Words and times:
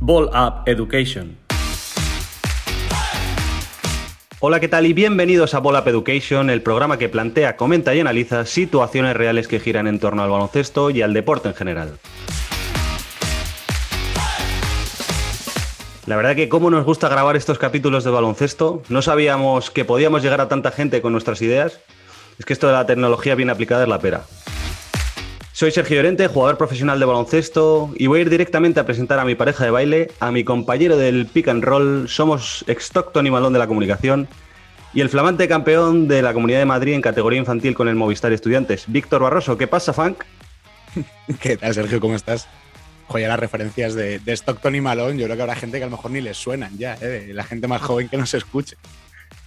Ball 0.00 0.26
Up 0.34 0.64
Education. 0.66 1.38
Hola, 4.40 4.60
¿qué 4.60 4.68
tal? 4.68 4.84
Y 4.84 4.92
bienvenidos 4.92 5.54
a 5.54 5.60
Ball 5.60 5.76
Up 5.76 5.88
Education, 5.88 6.50
el 6.50 6.60
programa 6.60 6.98
que 6.98 7.08
plantea, 7.08 7.56
comenta 7.56 7.94
y 7.94 8.00
analiza 8.00 8.44
situaciones 8.44 9.16
reales 9.16 9.48
que 9.48 9.60
giran 9.60 9.86
en 9.86 9.98
torno 9.98 10.22
al 10.22 10.28
baloncesto 10.28 10.90
y 10.90 11.00
al 11.00 11.14
deporte 11.14 11.48
en 11.48 11.54
general. 11.54 11.98
La 16.04 16.16
verdad 16.16 16.36
que 16.36 16.50
cómo 16.50 16.68
nos 16.68 16.84
gusta 16.84 17.08
grabar 17.08 17.34
estos 17.36 17.58
capítulos 17.58 18.04
de 18.04 18.10
baloncesto. 18.10 18.82
No 18.90 19.00
sabíamos 19.00 19.70
que 19.70 19.86
podíamos 19.86 20.22
llegar 20.22 20.42
a 20.42 20.48
tanta 20.48 20.70
gente 20.70 21.00
con 21.00 21.12
nuestras 21.12 21.40
ideas. 21.40 21.80
Es 22.38 22.44
que 22.44 22.52
esto 22.52 22.66
de 22.66 22.74
la 22.74 22.84
tecnología 22.84 23.34
bien 23.34 23.48
aplicada 23.48 23.84
es 23.84 23.88
la 23.88 24.00
pera. 24.00 24.24
Soy 25.54 25.70
Sergio 25.70 25.94
Llorente, 25.94 26.26
jugador 26.26 26.58
profesional 26.58 26.98
de 26.98 27.06
baloncesto, 27.06 27.94
y 27.94 28.08
voy 28.08 28.18
a 28.18 28.22
ir 28.22 28.30
directamente 28.30 28.80
a 28.80 28.86
presentar 28.86 29.20
a 29.20 29.24
mi 29.24 29.36
pareja 29.36 29.62
de 29.62 29.70
baile, 29.70 30.10
a 30.18 30.32
mi 30.32 30.42
compañero 30.42 30.96
del 30.96 31.26
pick 31.26 31.46
and 31.46 31.62
roll, 31.62 32.08
somos 32.08 32.64
ex 32.66 32.90
Tony 33.12 33.30
Malón 33.30 33.52
de 33.52 33.60
la 33.60 33.68
comunicación, 33.68 34.26
y 34.92 35.00
el 35.00 35.10
flamante 35.10 35.46
campeón 35.46 36.08
de 36.08 36.22
la 36.22 36.34
Comunidad 36.34 36.58
de 36.58 36.64
Madrid 36.64 36.94
en 36.94 37.00
categoría 37.00 37.38
infantil 37.38 37.76
con 37.76 37.86
el 37.86 37.94
Movistar 37.94 38.32
Estudiantes, 38.32 38.86
Víctor 38.88 39.22
Barroso. 39.22 39.56
¿Qué 39.56 39.68
pasa, 39.68 39.92
Funk? 39.92 40.24
¿Qué 41.40 41.56
tal, 41.56 41.72
Sergio? 41.72 42.00
¿Cómo 42.00 42.16
estás? 42.16 42.48
Joya 43.06 43.28
las 43.28 43.38
referencias 43.38 43.94
de, 43.94 44.20
Stockton 44.26 44.74
y 44.74 44.80
Malone. 44.80 45.20
Yo 45.20 45.26
creo 45.26 45.36
que 45.36 45.42
habrá 45.42 45.54
gente 45.54 45.78
que 45.78 45.84
a 45.84 45.86
lo 45.86 45.92
mejor 45.92 46.10
ni 46.10 46.20
les 46.20 46.36
suenan 46.36 46.76
ya, 46.76 46.98
¿eh? 47.00 47.30
la 47.32 47.44
gente 47.44 47.68
más 47.68 47.80
joven 47.80 48.08
que 48.08 48.16
no 48.16 48.26
se 48.26 48.38
escuche. 48.38 48.76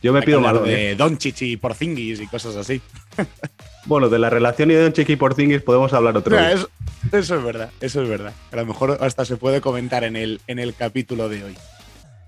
Yo 0.01 0.13
me 0.13 0.21
pido 0.21 0.39
Malone. 0.39 0.69
De 0.69 0.91
¿eh? 0.91 0.95
Doncic 0.95 1.41
y 1.41 1.57
Porzingis 1.57 2.21
y 2.21 2.27
cosas 2.27 2.55
así. 2.55 2.81
Bueno, 3.85 4.09
de 4.09 4.19
la 4.19 4.29
relación 4.29 4.67
de 4.67 4.81
Doncic 4.81 5.07
y 5.07 5.15
Porzingis 5.15 5.61
podemos 5.61 5.93
hablar 5.93 6.17
otro 6.17 6.35
día. 6.35 6.51
Eso, 6.51 6.69
eso, 7.13 7.37
es 7.37 7.43
verdad, 7.43 7.71
eso 7.79 8.03
es 8.03 8.09
verdad. 8.09 8.33
A 8.51 8.57
lo 8.57 8.65
mejor 8.65 8.97
hasta 8.99 9.23
se 9.23 9.37
puede 9.37 9.61
comentar 9.61 10.03
en 10.03 10.17
el, 10.17 10.41
en 10.47 10.59
el 10.59 10.75
capítulo 10.75 11.29
de 11.29 11.45
hoy. 11.45 11.57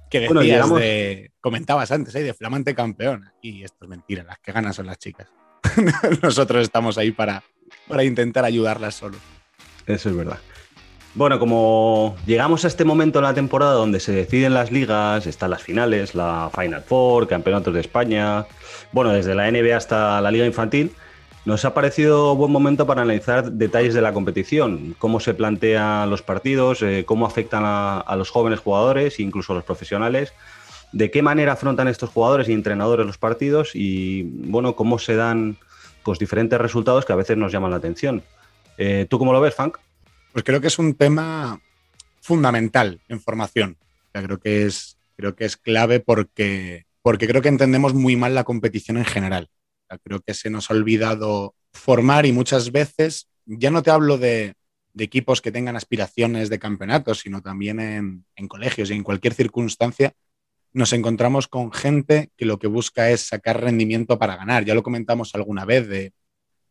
Que 0.09 0.21
decías 0.21 0.73
de, 0.73 1.31
comentabas 1.41 1.91
antes, 1.91 2.15
¿eh? 2.15 2.23
de 2.23 2.33
flamante 2.33 2.73
campeón. 2.73 3.29
Y 3.41 3.63
esto 3.63 3.83
es 3.83 3.89
mentira, 3.89 4.23
las 4.23 4.39
que 4.39 4.53
ganan 4.53 4.73
son 4.73 4.85
las 4.85 4.99
chicas. 4.99 5.27
Nosotros 6.23 6.63
estamos 6.63 6.97
ahí 6.97 7.11
para, 7.11 7.43
para 7.89 8.05
intentar 8.05 8.45
ayudarlas 8.45 8.95
solo. 8.95 9.17
Eso 9.85 10.09
es 10.09 10.15
verdad. 10.15 10.39
Bueno, 11.15 11.39
como 11.39 12.15
llegamos 12.27 12.65
a 12.65 12.67
este 12.67 12.85
momento 12.85 13.19
en 13.19 13.23
la 13.23 13.33
temporada 13.33 13.73
donde 13.73 13.99
se 13.99 14.11
deciden 14.11 14.53
las 14.53 14.71
ligas, 14.71 15.25
están 15.25 15.49
las 15.49 15.63
finales, 15.63 16.13
la 16.13 16.51
Final 16.55 16.83
Four, 16.83 17.27
campeonatos 17.27 17.73
de 17.73 17.79
España, 17.79 18.45
bueno, 18.91 19.11
desde 19.11 19.33
la 19.33 19.49
NBA 19.51 19.75
hasta 19.75 20.21
la 20.21 20.29
Liga 20.29 20.45
Infantil, 20.45 20.91
nos 21.45 21.65
ha 21.65 21.73
parecido 21.73 22.35
buen 22.35 22.51
momento 22.51 22.85
para 22.85 23.01
analizar 23.01 23.51
detalles 23.51 23.95
de 23.95 24.01
la 24.01 24.13
competición, 24.13 24.95
cómo 24.99 25.19
se 25.19 25.33
plantean 25.33 26.09
los 26.11 26.21
partidos, 26.21 26.83
eh, 26.83 27.05
cómo 27.07 27.25
afectan 27.25 27.63
a, 27.65 28.15
los 28.15 28.29
jóvenes 28.29 28.59
jugadores 28.59 29.17
e 29.17 29.23
incluso 29.23 29.53
a 29.53 29.55
los 29.55 29.65
profesionales, 29.65 30.33
de 30.91 31.09
qué 31.09 31.23
manera 31.23 31.53
afrontan 31.53 31.87
estos 31.87 32.11
jugadores 32.11 32.49
y 32.49 32.53
entrenadores 32.53 33.07
los 33.07 33.17
partidos 33.17 33.71
y, 33.73 34.23
bueno, 34.23 34.75
cómo 34.75 34.99
se 34.99 35.15
dan 35.15 35.57
pues, 36.03 36.19
diferentes 36.19 36.61
resultados 36.61 37.03
que 37.03 37.13
a 37.13 37.15
veces 37.15 37.35
nos 37.35 37.51
llaman 37.51 37.71
la 37.71 37.77
atención. 37.77 38.21
Eh, 38.77 39.07
¿Tú 39.09 39.17
cómo 39.17 39.33
lo 39.33 39.41
ves, 39.41 39.55
Frank? 39.55 39.79
Pues 40.31 40.45
creo 40.45 40.61
que 40.61 40.67
es 40.67 40.77
un 40.77 40.93
tema 40.93 41.59
fundamental 42.21 43.01
en 43.07 43.19
formación. 43.19 43.77
creo, 44.11 44.39
que 44.39 44.65
es, 44.65 44.97
creo 45.15 45.35
que 45.35 45.45
es 45.45 45.57
clave 45.57 45.99
porque, 45.99 46.85
porque 47.01 47.27
creo 47.27 47.41
que 47.41 47.49
entendemos 47.49 47.93
muy 47.93 48.15
mal 48.15 48.35
la 48.35 48.43
competición 48.43 48.97
en 48.97 49.05
general. 49.05 49.49
creo 50.03 50.19
que 50.21 50.35
se 50.35 50.51
nos 50.51 50.69
ha 50.69 50.75
olvidado 50.75 51.55
formar 51.73 52.25
y 52.27 52.31
muchas 52.31 52.71
veces, 52.71 53.27
ya 53.45 53.71
no 53.71 53.81
te 53.81 53.91
hablo 53.91 54.17
de, 54.17 54.53
equipos 54.97 55.41
que 55.41 55.51
tengan 55.51 55.77
aspiraciones 55.77 56.49
de 56.49 56.59
campeonatos, 56.59 57.19
sino 57.21 57.41
también 57.41 57.79
en, 57.79 58.47
colegios 58.49 58.91
y 58.91 58.95
en 58.95 59.03
cualquier 59.03 59.33
circunstancia, 59.33 60.13
nos 60.73 60.91
encontramos 60.91 61.47
con 61.47 61.71
gente 61.71 62.31
que 62.35 62.45
lo 62.45 62.59
que 62.59 62.67
busca 62.67 63.09
es 63.09 63.21
sacar 63.21 63.61
rendimiento 63.61 64.19
para 64.19 64.35
ganar. 64.35 64.65
Ya 64.65 64.75
lo 64.75 64.83
comentamos 64.83 65.33
alguna 65.33 65.63
vez 65.63 65.87
de, 65.87 66.13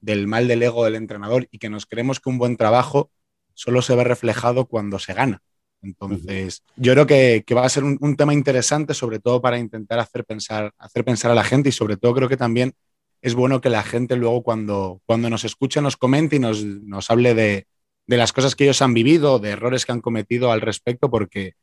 del 0.00 0.26
mal 0.26 0.47
del 0.47 0.62
ego 0.62 0.84
del 0.84 0.94
entrenador 0.94 1.48
y 1.50 1.58
que 1.58 1.70
nos 1.70 1.86
creemos 1.86 2.20
que 2.20 2.28
un 2.28 2.38
buen 2.38 2.56
trabajo 2.56 3.10
solo 3.58 3.82
se 3.82 3.96
ve 3.96 4.04
reflejado 4.04 4.66
cuando 4.66 5.00
se 5.00 5.14
gana. 5.14 5.42
Entonces, 5.82 6.62
yo 6.76 6.92
creo 6.92 7.06
que, 7.08 7.44
va 7.56 7.64
a 7.64 7.69
ser 7.69 7.82
un, 7.82 8.16
tema 8.16 8.32
interesante, 8.32 8.94
sobre 8.94 9.19
todo 9.19 9.42
para 9.42 9.58
intentar 9.58 9.98
hacer 9.98 10.24
pensar, 10.24 10.72
hacer 10.78 11.04
pensar 11.04 11.32
a 11.32 11.34
la 11.34 11.42
gente 11.42 11.68
y 11.68 11.72
sobre 11.72 11.97
todo 11.97 12.14
creo 12.14 12.28
que 12.28 12.36
también 12.36 12.74
es 13.20 13.34
bueno 13.34 13.60
que 13.60 13.68
la 13.68 13.82
gente 13.82 14.14
luego 14.14 14.44
cuando, 14.44 15.00
cuando 15.06 15.28
nos 15.28 15.44
escuche 15.44 15.80
nos 15.80 15.97
comente 15.97 16.36
y 16.36 16.38
nos, 16.38 17.10
hable 17.10 17.34
de, 17.34 17.66
las 18.06 18.32
cosas 18.32 18.54
que 18.54 18.62
ellos 18.62 18.80
han 18.80 18.94
vivido, 18.94 19.41
de 19.41 19.50
errores 19.50 19.84
que 19.84 19.91
han 19.91 20.00
cometido 20.00 20.52
al 20.52 20.60
respecto, 20.60 21.10
porque 21.10 21.54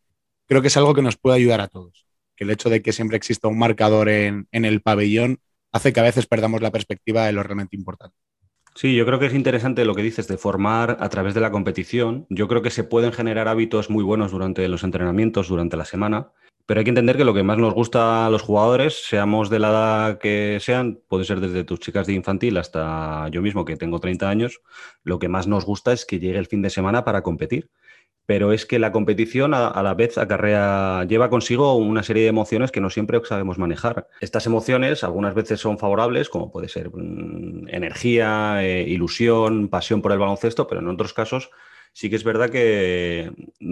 creo 0.48 0.62
que 0.62 0.68
es 0.68 0.76
algo 0.76 0.94
que 0.94 1.02
nos 1.02 1.16
puede 1.16 1.38
ayudar 1.38 1.62
a 1.62 1.70
todos. 1.70 2.06
Que 2.36 2.44
el 2.44 2.52
hecho 2.52 2.70
de 2.70 2.82
que 2.82 2.92
siempre 2.92 3.16
exista 3.16 3.48
un 3.48 3.58
marcador 3.58 4.10
en, 4.10 4.50
en 4.52 4.66
el 4.66 4.82
pabellón 4.82 5.40
hace 5.72 5.94
que 5.94 6.02
a 6.02 6.04
veces 6.04 6.26
perdamos 6.26 6.62
la 6.62 6.72
perspectiva 6.72 7.26
de 7.26 7.32
lo 7.32 7.42
realmente 7.42 7.78
importante. 7.78 8.18
Sí, 8.78 8.94
yo 8.94 9.06
creo 9.06 9.20
que 9.20 9.28
es 9.28 9.34
interesante 9.34 9.86
lo 9.86 9.96
que 9.96 10.04
dices 10.04 10.28
de 10.28 10.38
formar 10.38 10.98
a 11.00 11.08
través 11.08 11.34
de 11.34 11.40
la 11.40 11.50
competición. 11.50 12.26
Yo 12.30 12.50
creo 12.50 12.62
que 12.62 12.72
se 12.72 12.84
pueden 12.84 13.14
generar 13.14 13.48
hábitos 13.48 13.90
muy 13.90 14.04
buenos 14.04 14.32
durante 14.32 14.68
los 14.68 14.84
entrenamientos, 14.84 15.48
durante 15.48 15.78
la 15.78 15.86
semana, 15.86 16.34
pero 16.66 16.80
hay 16.80 16.84
que 16.84 16.90
entender 16.90 17.16
que 17.16 17.24
lo 17.24 17.34
que 17.34 17.44
más 17.44 17.58
nos 17.58 17.74
gusta 17.74 18.26
a 18.26 18.30
los 18.30 18.42
jugadores, 18.42 19.06
seamos 19.08 19.50
de 19.50 19.60
la 19.60 19.70
edad 19.70 20.18
que 20.18 20.58
sean, 20.60 21.00
puede 21.08 21.24
ser 21.24 21.40
desde 21.40 21.64
tus 21.64 21.80
chicas 21.80 22.06
de 22.06 22.14
infantil 22.14 22.58
hasta 22.58 23.30
yo 23.30 23.42
mismo 23.42 23.64
que 23.64 23.78
tengo 23.78 24.02
30 24.02 24.30
años, 24.30 24.62
lo 25.04 25.20
que 25.20 25.30
más 25.30 25.48
nos 25.48 25.64
gusta 25.64 25.94
es 25.94 26.06
que 26.06 26.20
llegue 26.20 26.38
el 26.38 26.48
fin 26.48 26.62
de 26.62 26.70
semana 26.70 27.06
para 27.06 27.24
competir 27.24 27.70
pero 28.26 28.52
es 28.54 28.66
que 28.66 28.80
la 28.80 28.92
competición 28.92 29.54
a, 29.54 29.82
la 29.84 29.94
vez 29.94 30.18
acarrea, 30.18 31.04
lleva 31.06 31.30
consigo 31.30 31.76
una 31.76 32.04
serie 32.04 32.24
de 32.24 32.30
emociones 32.30 32.72
que 32.72 32.82
no 32.82 32.90
siempre 32.90 33.22
sabemos 33.24 33.58
manejar. 33.58 34.08
Estas 34.20 34.46
emociones 34.46 35.04
algunas 35.04 35.36
veces 35.36 35.60
son 35.60 35.78
favorables, 35.78 36.30
como 36.30 36.52
puede 36.52 36.68
ser 36.68 36.90
mm, 36.92 37.68
energía, 37.70 38.64
eh, 38.64 38.84
ilusión, 38.88 39.68
pasión 39.70 40.02
por 40.02 40.12
el 40.12 40.20
baloncesto, 40.20 40.68
pero 40.68 40.82
en 40.82 40.88
otros 40.88 41.14
casos 41.14 41.52
sí 41.96 42.10
que 42.10 42.18
es 42.18 42.26
verdad 42.26 42.50
que 42.50 43.32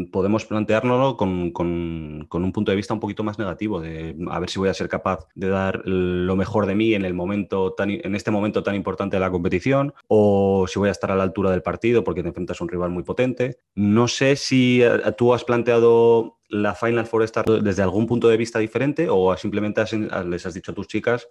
podemos 0.10 0.46
planteárnoslo 0.46 1.18
con, 1.18 1.52
un 1.52 2.52
punto 2.54 2.72
de 2.72 2.78
vista 2.78 2.94
un 2.94 3.02
poquito 3.02 3.22
más 3.22 3.38
negativo, 3.38 3.82
de 3.82 4.16
a 4.30 4.40
ver 4.40 4.50
si 4.50 4.60
voy 4.60 4.70
a 4.70 4.74
ser 4.74 4.88
capaz 4.88 5.28
de 5.36 5.50
dar 5.50 5.82
lo 5.84 6.38
mejor 6.38 6.66
de 6.66 6.74
mí 6.74 6.94
en, 6.94 7.04
el 7.04 7.14
momento 7.14 7.74
tan, 7.74 7.90
en 7.90 8.16
este 8.16 8.32
momento 8.32 8.64
tan 8.64 8.76
importante 8.76 9.18
de 9.18 9.20
la 9.20 9.30
competición, 9.30 9.94
o 10.08 10.66
si 10.70 10.80
voy 10.80 10.88
a 10.88 10.94
estar 10.94 11.12
a 11.12 11.18
la 11.18 11.24
altura 11.24 11.52
del 11.52 11.62
partido 11.62 12.06
porque 12.06 12.22
te 12.22 12.30
enfrentas 12.30 12.62
a 12.62 12.64
un 12.64 12.70
rival 12.70 12.92
muy 12.92 13.04
potente. 13.04 13.58
No 13.76 14.08
sé 14.08 14.38
si 14.38 14.82
eh, 14.82 14.90
tú 15.18 15.34
has 15.34 15.44
planteado 15.44 16.38
la 16.48 16.76
Final 16.76 17.06
Four 17.06 17.30
desde 17.62 17.84
algún 17.84 18.08
punto 18.08 18.30
de 18.30 18.38
vista 18.38 18.58
diferente 18.60 19.08
o 19.10 19.36
simplemente 19.36 19.84
les 20.26 20.46
has 20.46 20.54
dicho 20.54 20.72
a 20.72 20.76
tus 20.76 20.88
chicas 20.88 21.28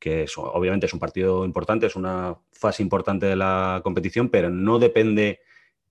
que 0.00 0.26
obviamente 0.36 0.86
es 0.86 0.92
un 0.92 0.98
partido 0.98 1.44
importante, 1.44 1.86
es 1.86 1.94
una 1.94 2.36
fase 2.50 2.82
importante 2.82 3.26
de 3.26 3.36
la 3.36 3.80
competición, 3.84 4.28
pero 4.28 4.50
no 4.50 4.80
depende 4.80 5.38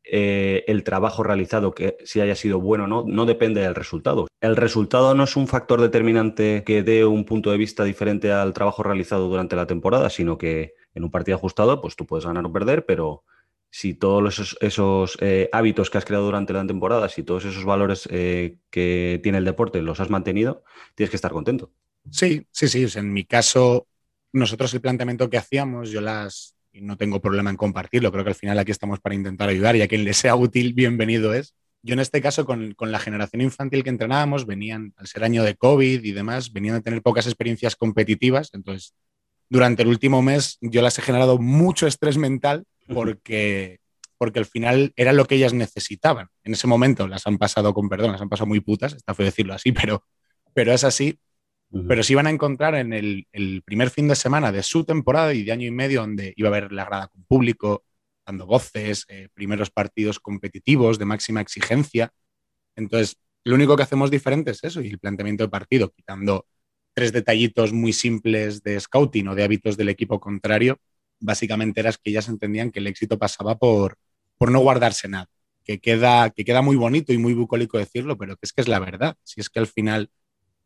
eh, 0.04 0.64
el 0.68 0.84
trabajo 0.84 1.24
realizado, 1.24 1.74
que 1.74 1.98
si 2.04 2.22
haya 2.22 2.36
sido 2.36 2.60
bueno 2.60 2.86
o 2.86 2.88
no, 2.88 3.04
no 3.08 3.26
depende 3.26 3.62
del 3.62 3.76
resultado. 3.76 4.28
El 4.42 4.56
resultado 4.56 5.14
no 5.14 5.24
es 5.24 5.36
un 5.36 5.48
factor 5.48 5.80
determinante 5.80 6.64
que 6.66 6.84
dé 6.84 7.06
un 7.06 7.26
punto 7.26 7.52
de 7.52 7.58
vista 7.58 7.84
diferente 7.84 8.32
al 8.32 8.54
trabajo 8.54 8.84
realizado 8.84 9.28
durante 9.28 9.56
la 9.56 9.68
temporada, 9.68 10.10
sino 10.10 10.38
que 10.38 10.74
en 10.96 11.04
un 11.04 11.12
partido 11.12 11.38
ajustado, 11.38 11.82
pues 11.82 11.96
tú 11.96 12.06
puedes 12.06 12.26
ganar 12.26 12.46
o 12.46 12.52
perder, 12.52 12.86
pero 12.86 13.24
si 13.70 13.94
todos 13.94 14.58
esos, 14.60 15.18
eh, 15.22 15.50
hábitos 15.54 15.90
que 15.90 15.98
has 15.98 16.06
creado 16.06 16.26
durante 16.26 16.52
la 16.52 16.68
temporada, 16.68 17.08
si 17.08 17.24
todos 17.24 17.46
esos 17.46 17.64
valores 17.64 18.08
eh, 18.12 18.58
que 18.70 19.20
tiene 19.24 19.38
el 19.38 19.46
deporte 19.46 19.82
los 19.82 20.00
has 20.00 20.10
mantenido, 20.10 20.64
tienes 20.96 21.10
que 21.10 21.16
estar 21.16 21.32
contento. 21.32 21.72
Sí, 22.10 22.46
sí, 22.52 22.68
sí. 22.68 22.86
en 22.98 23.14
mi 23.14 23.24
caso, 23.24 23.88
nosotros 24.34 24.74
el 24.74 24.82
planteamiento 24.82 25.30
que 25.30 25.38
hacíamos, 25.38 25.90
yo 25.90 26.02
las, 26.02 26.56
y 26.74 26.82
no 26.82 26.98
tengo 26.98 27.22
problema 27.22 27.50
en 27.50 27.58
compartirlo. 27.58 28.12
Creo 28.12 28.24
que 28.24 28.30
al 28.30 28.36
final 28.36 28.58
aquí 28.60 28.72
estamos 28.72 29.00
para 29.00 29.16
intentar 29.16 29.50
ayudar 29.50 29.76
y 29.76 29.82
a 29.82 29.88
quien 29.88 30.04
le 30.04 30.14
sea 30.14 30.36
útil, 30.36 30.74
bienvenido 30.74 31.34
es. 31.34 31.56
Yo 31.84 31.94
en 31.94 32.00
este 32.00 32.22
caso, 32.22 32.46
con, 32.46 32.76
la 32.80 33.00
generación 33.00 33.42
infantil 33.42 33.84
que 33.84 33.90
entrenábamos, 33.90 34.46
venían, 34.46 34.94
al 34.98 35.08
ser 35.08 35.24
año 35.24 35.44
de 35.44 35.56
COVID 35.56 36.04
y 36.04 36.12
demás, 36.12 36.54
venían 36.54 36.76
a 36.76 36.82
tener 36.82 37.02
pocas 37.02 37.26
experiencias 37.26 37.76
competitivas. 37.76 38.52
Entonces, 38.54 38.94
durante 39.50 39.82
el 39.82 39.90
último 39.90 40.22
mes 40.22 40.58
yo 40.62 40.82
las 40.82 40.98
he 41.00 41.02
generado 41.02 41.38
mucho 41.40 41.88
estrés 41.88 42.18
mental 42.18 42.64
porque, 42.88 43.80
porque 44.18 44.40
al 44.40 44.46
final 44.46 44.94
era 44.96 45.12
lo 45.12 45.26
que 45.26 45.36
ellas 45.36 45.54
necesitaban. 45.54 46.28
En 46.44 46.54
ese 46.54 46.68
momento 46.68 47.08
las 47.08 47.26
han 47.26 47.38
pasado 47.38 47.74
con 47.74 47.90
perdón, 47.90 48.12
las 48.12 48.22
han 48.22 48.30
pasado 48.30 48.48
muy 48.48 48.60
putas, 48.60 48.94
está 48.94 49.14
feo 49.14 49.26
decirlo 49.26 49.54
así, 49.54 49.72
pero, 49.72 50.06
pero 50.54 50.72
es 50.72 50.84
así 50.84 51.20
pero 51.88 52.04
se 52.04 52.14
iban 52.14 52.28
a 52.28 52.32
encontrar 52.32 52.76
en 52.76 52.94
el, 52.94 53.64
primer 53.66 53.90
fin 53.90 54.08
de 54.08 54.16
semana 54.16 54.52
de 54.52 54.64
su 54.64 54.84
temporada 54.84 55.34
y 55.34 55.44
de 55.44 55.52
año 55.52 55.68
y 55.68 55.72
medio, 55.72 56.02
donde 56.02 56.34
iba 56.36 56.50
a 56.50 56.52
haber 56.52 56.72
la 56.72 56.86
grada 56.86 57.08
con 57.08 57.24
público, 57.24 57.84
dando 58.26 58.46
voces, 58.46 59.06
eh, 59.08 59.30
primeros 59.34 59.70
partidos 59.70 60.20
competitivos 60.20 61.00
de 61.00 61.06
máxima 61.06 61.42
exigencia. 61.42 62.12
Entonces, 62.76 63.18
lo 63.44 63.56
único 63.56 63.76
que 63.76 63.84
hacemos 63.84 64.12
diferente 64.12 64.52
es 64.52 64.64
eso 64.64 64.82
y 64.82 64.90
el 64.90 65.00
planteamiento 65.00 65.44
de 65.44 65.50
partido, 65.50 65.92
quitando 65.92 66.46
tres 66.94 67.14
detallitos 67.14 67.74
muy 67.74 67.94
simples 67.94 68.64
de 68.64 68.80
scouting 68.80 69.30
o 69.30 69.36
de 69.36 69.44
hábitos 69.44 69.78
del 69.78 69.90
equipo 69.90 70.20
contrario, 70.20 70.78
básicamente 71.20 71.80
era 71.80 71.92
que 71.92 72.10
ellas 72.10 72.28
entendían 72.28 72.72
que 72.72 72.80
el 72.80 72.88
éxito 72.88 73.18
pasaba 73.18 73.58
por, 73.58 73.98
por 74.38 74.52
no 74.52 74.60
guardarse 74.60 75.08
nada. 75.08 75.28
que 75.64 75.80
queda, 75.80 76.32
que 76.32 76.44
queda 76.44 76.62
muy 76.62 76.76
bonito 76.76 77.14
y 77.14 77.18
muy 77.18 77.34
bucólico 77.34 77.78
decirlo, 77.78 78.18
pero 78.18 78.36
que 78.36 78.42
es 78.44 78.54
que 78.54 78.62
es 78.62 78.68
la 78.68 78.80
verdad. 78.80 79.16
Si 79.24 79.42
es 79.42 79.50
que 79.50 79.60
al 79.60 79.68
final, 79.68 80.10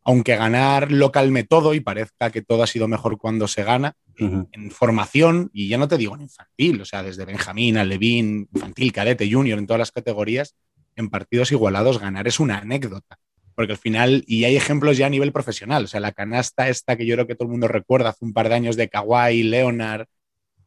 aunque 0.06 0.36
ganar 0.36 0.92
lo 0.92 1.10
calme 1.10 1.42
todo 1.42 1.74
y 1.74 1.80
parezca 1.80 2.30
que 2.30 2.40
todo 2.40 2.62
ha 2.62 2.68
sido 2.68 2.86
mejor 2.86 3.18
cuando 3.18 3.48
se 3.48 3.64
gana, 3.64 3.94
en 4.16 4.70
formación, 4.70 5.50
y 5.52 5.66
ya 5.66 5.78
no 5.78 5.88
te 5.88 5.98
digo 5.98 6.14
en 6.14 6.22
infantil, 6.22 6.80
o 6.80 6.84
sea, 6.84 7.02
desde 7.02 7.24
Benjamín, 7.24 7.74
Levín, 7.88 8.48
infantil, 8.54 8.92
cadete, 8.92 9.28
junior, 9.30 9.58
en 9.58 9.66
todas 9.66 9.80
las 9.80 9.90
categorías, 9.90 10.54
en 10.94 11.10
partidos 11.10 11.50
igualados 11.50 11.98
ganar 11.98 12.28
es 12.28 12.38
una 12.38 12.58
anécdota. 12.58 13.18
Porque 13.56 13.72
al 13.72 13.78
final, 13.78 14.22
y 14.28 14.44
hay 14.44 14.54
ejemplos 14.54 14.96
ya 14.96 15.06
a 15.06 15.10
nivel 15.10 15.32
profesional, 15.32 15.84
o 15.84 15.88
sea, 15.88 15.98
la 15.98 16.12
canasta 16.12 16.68
esta 16.68 16.96
que 16.96 17.04
yo 17.04 17.16
creo 17.16 17.26
que 17.26 17.34
todo 17.34 17.46
el 17.46 17.52
mundo 17.52 17.66
recuerda 17.66 18.10
hace 18.10 18.24
un 18.24 18.32
par 18.32 18.48
de 18.48 18.54
años 18.54 18.76
de 18.76 18.88
Kawhi, 18.88 19.42
Leonard, 19.42 20.06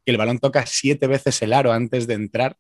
que 0.06 0.12
el 0.12 0.18
balón 0.18 0.40
toca 0.40 0.66
siete 0.66 1.08
veces 1.08 1.42
el 1.42 1.54
aro 1.54 1.72
antes 1.72 2.08
de 2.08 2.16
entrar, 2.16 2.58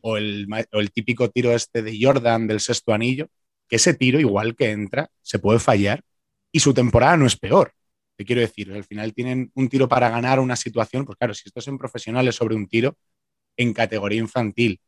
o 0.00 0.16
el, 0.16 0.48
o 0.72 0.80
el 0.80 0.90
típico 0.90 1.28
tiro 1.28 1.52
este 1.52 1.82
de 1.82 1.98
Jordan 2.00 2.46
del 2.46 2.60
sexto 2.60 2.94
anillo, 2.94 3.28
que 3.68 3.76
ese 3.76 3.94
tiro, 3.94 4.18
igual 4.18 4.56
que 4.56 4.70
entra, 4.70 5.10
se 5.22 5.38
puede 5.38 5.58
fallar 5.58 6.02
y 6.50 6.60
su 6.60 6.74
temporada 6.74 7.16
no 7.16 7.26
es 7.26 7.36
peor. 7.36 7.72
Te 8.16 8.24
quiero 8.24 8.40
decir, 8.40 8.72
al 8.72 8.84
final 8.84 9.14
tienen 9.14 9.52
un 9.54 9.68
tiro 9.68 9.88
para 9.88 10.10
ganar 10.10 10.40
una 10.40 10.56
situación, 10.56 11.04
pues 11.04 11.16
claro, 11.18 11.34
si 11.34 11.44
esto 11.46 11.60
es 11.60 11.68
en 11.68 11.78
profesionales 11.78 12.34
sobre 12.34 12.56
un 12.56 12.66
tiro, 12.66 12.96
en 13.56 13.72
categoría 13.72 14.18
infantil, 14.18 14.80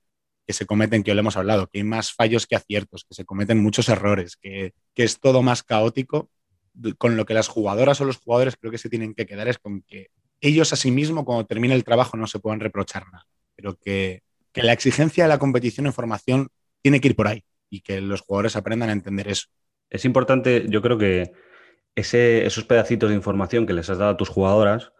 que 0.46 0.52
se 0.52 0.66
cometen, 0.66 1.02
que 1.02 1.08
ya 1.08 1.14
lo 1.14 1.20
hemos 1.20 1.36
hablado, 1.36 1.68
que 1.68 1.78
hay 1.78 1.84
más 1.84 2.12
fallos 2.12 2.46
que 2.46 2.56
aciertos, 2.56 3.04
que 3.04 3.14
se 3.14 3.24
cometen 3.24 3.62
muchos 3.62 3.88
errores, 3.88 4.36
que, 4.36 4.72
que 4.94 5.04
es 5.04 5.20
todo 5.20 5.42
más 5.42 5.62
caótico, 5.62 6.30
con 6.98 7.16
lo 7.16 7.26
que 7.26 7.34
las 7.34 7.48
jugadoras 7.48 8.00
o 8.00 8.04
los 8.04 8.16
jugadores 8.16 8.56
creo 8.56 8.72
que 8.72 8.78
se 8.78 8.88
tienen 8.88 9.14
que 9.14 9.26
quedar 9.26 9.48
es 9.48 9.58
con 9.58 9.82
que 9.82 10.08
ellos 10.40 10.72
a 10.72 10.76
sí 10.76 10.90
mismos, 10.90 11.24
cuando 11.24 11.46
termine 11.46 11.74
el 11.74 11.84
trabajo, 11.84 12.16
no 12.16 12.26
se 12.26 12.38
puedan 12.38 12.60
reprochar 12.60 13.04
nada. 13.12 13.26
Pero 13.54 13.76
que, 13.76 14.22
que 14.52 14.62
la 14.62 14.72
exigencia 14.72 15.24
de 15.24 15.28
la 15.28 15.38
competición 15.38 15.86
en 15.86 15.92
formación 15.92 16.48
tiene 16.82 17.00
que 17.00 17.08
ir 17.08 17.16
por 17.16 17.28
ahí 17.28 17.44
y 17.70 17.80
que 17.80 18.00
los 18.00 18.20
jugadores 18.20 18.56
aprendan 18.56 18.90
a 18.90 18.92
entender 18.92 19.28
eso. 19.28 19.46
Es 19.88 20.04
importante, 20.04 20.66
yo 20.68 20.82
creo 20.82 20.98
que 20.98 21.32
esos 21.94 22.64
pedacitos 22.64 23.10
de 23.10 23.16
información 23.16 23.66
que 23.66 23.72
les 23.72 23.88
has 23.88 23.98
dado 23.98 24.12
a 24.12 24.16
tus 24.16 24.28
jugadoras, 24.28 24.92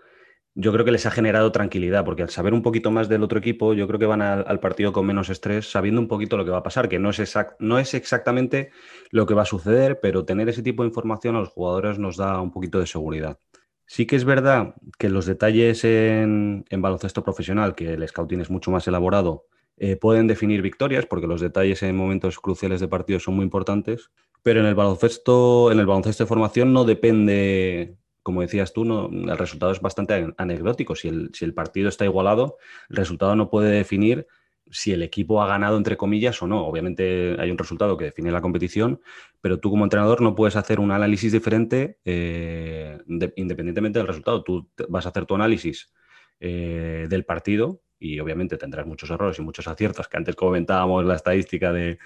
yo 0.55 0.73
creo 0.73 0.85
que 0.85 0.91
les 0.91 1.07
ha 1.07 1.11
generado 1.11 1.53
tranquilidad, 1.53 2.05
porque 2.05 2.23
al 2.23 2.31
saber 2.31 2.55
un 2.55 2.63
poquito 2.63 2.91
más 2.91 3.09
del 3.09 3.23
otro 3.23 3.39
equipo, 3.39 3.73
yo 3.73 3.87
creo 3.87 3.99
que 3.99 4.07
van 4.07 4.21
al, 4.21 4.61
partido 4.61 4.93
con 4.93 5.07
menos 5.07 5.31
estrés, 5.31 5.71
sabiendo 5.71 6.01
un 6.01 6.09
poquito 6.09 6.37
lo 6.37 6.45
que 6.45 6.51
va 6.51 6.59
a 6.59 6.63
pasar, 6.63 6.89
que 6.89 6.99
no 6.99 7.11
es, 7.11 7.39
no 7.61 7.79
es 7.79 7.95
exactamente 7.95 8.71
lo 9.11 9.27
que 9.27 9.35
va 9.35 9.43
a 9.43 9.47
suceder, 9.47 10.01
pero 10.01 10.25
tener 10.25 10.49
ese 10.49 10.63
tipo 10.63 10.83
de 10.83 10.89
información 10.89 11.37
a 11.37 11.41
los 11.41 11.51
jugadores 11.51 11.99
nos 11.99 12.17
da 12.17 12.41
un 12.41 12.51
poquito 12.51 12.81
de 12.81 12.87
seguridad. 12.87 13.39
Sí 13.87 14.07
que 14.07 14.17
es 14.17 14.25
verdad 14.25 14.75
que 14.99 15.09
los 15.09 15.27
detalles 15.27 15.85
en, 15.85 16.65
baloncesto 16.71 17.25
profesional, 17.25 17.75
que 17.75 17.95
el 17.95 18.07
scouting 18.07 18.41
es 18.41 18.51
mucho 18.51 18.71
más 18.71 18.87
elaborado, 18.87 19.47
eh, 19.83 19.97
pueden 19.97 20.27
definir 20.27 20.61
victorias, 20.61 21.07
porque 21.07 21.27
los 21.27 21.41
detalles 21.41 21.83
en 21.83 21.97
momentos 21.97 22.39
cruciales 22.39 22.81
de 22.81 22.89
partido 22.89 23.19
son 23.19 23.37
muy 23.37 23.45
importantes, 23.45 24.11
pero 24.43 24.61
en 24.61 24.67
el 24.67 24.75
baloncesto, 24.75 25.73
en 25.73 25.81
el 25.81 25.87
baloncesto 25.87 26.23
de 26.23 26.29
formación 26.29 26.75
no 26.75 26.85
depende, 26.85 27.97
como 28.23 28.43
decías 28.43 28.75
tú, 28.75 28.83
el 29.11 29.39
resultado 29.39 29.73
es 29.73 29.81
bastante 29.81 30.35
anecdótico. 30.37 30.95
Si 30.95 31.09
el, 31.09 31.31
si 31.33 31.47
el 31.47 31.55
partido 31.55 31.89
está 31.89 32.05
igualado, 32.05 32.59
el 32.91 32.97
resultado 32.97 33.35
no 33.37 33.49
puede 33.49 33.71
definir 33.71 34.27
si 34.71 34.93
el 34.93 35.03
equipo 35.03 35.43
ha 35.43 35.47
ganado, 35.47 35.79
entre 35.79 35.97
comillas, 35.97 36.43
o 36.43 36.47
no. 36.47 36.67
Obviamente 36.67 37.37
hay 37.39 37.51
un 37.51 37.57
resultado 37.57 37.97
que 37.97 38.05
define 38.05 38.31
la 38.31 38.43
competición, 38.43 39.01
pero 39.41 39.61
tú 39.61 39.71
como 39.71 39.85
entrenador 39.85 40.21
no 40.21 40.35
puedes 40.35 40.57
hacer 40.57 40.79
un 40.79 40.93
análisis 40.93 41.33
diferente 41.33 41.99
eh, 42.05 42.99
independientemente 43.37 43.99
del 43.99 44.09
resultado. 44.09 44.45
Tú 44.45 44.71
vas 44.91 45.07
a 45.07 45.09
hacer 45.09 45.25
tu 45.25 45.35
análisis 45.35 45.91
eh, 46.39 47.07
del 47.09 47.25
partido 47.25 47.81
y 48.01 48.19
obviamente 48.19 48.57
tendrás 48.57 48.87
muchos 48.87 49.11
errores 49.11 49.39
y 49.39 49.43
muchos 49.43 49.69
aciertos, 49.69 50.09
que 50.09 50.17
antes 50.17 50.35
comentábamos 50.35 51.05
la 51.05 51.15
estadística 51.15 51.71
del 51.73 51.99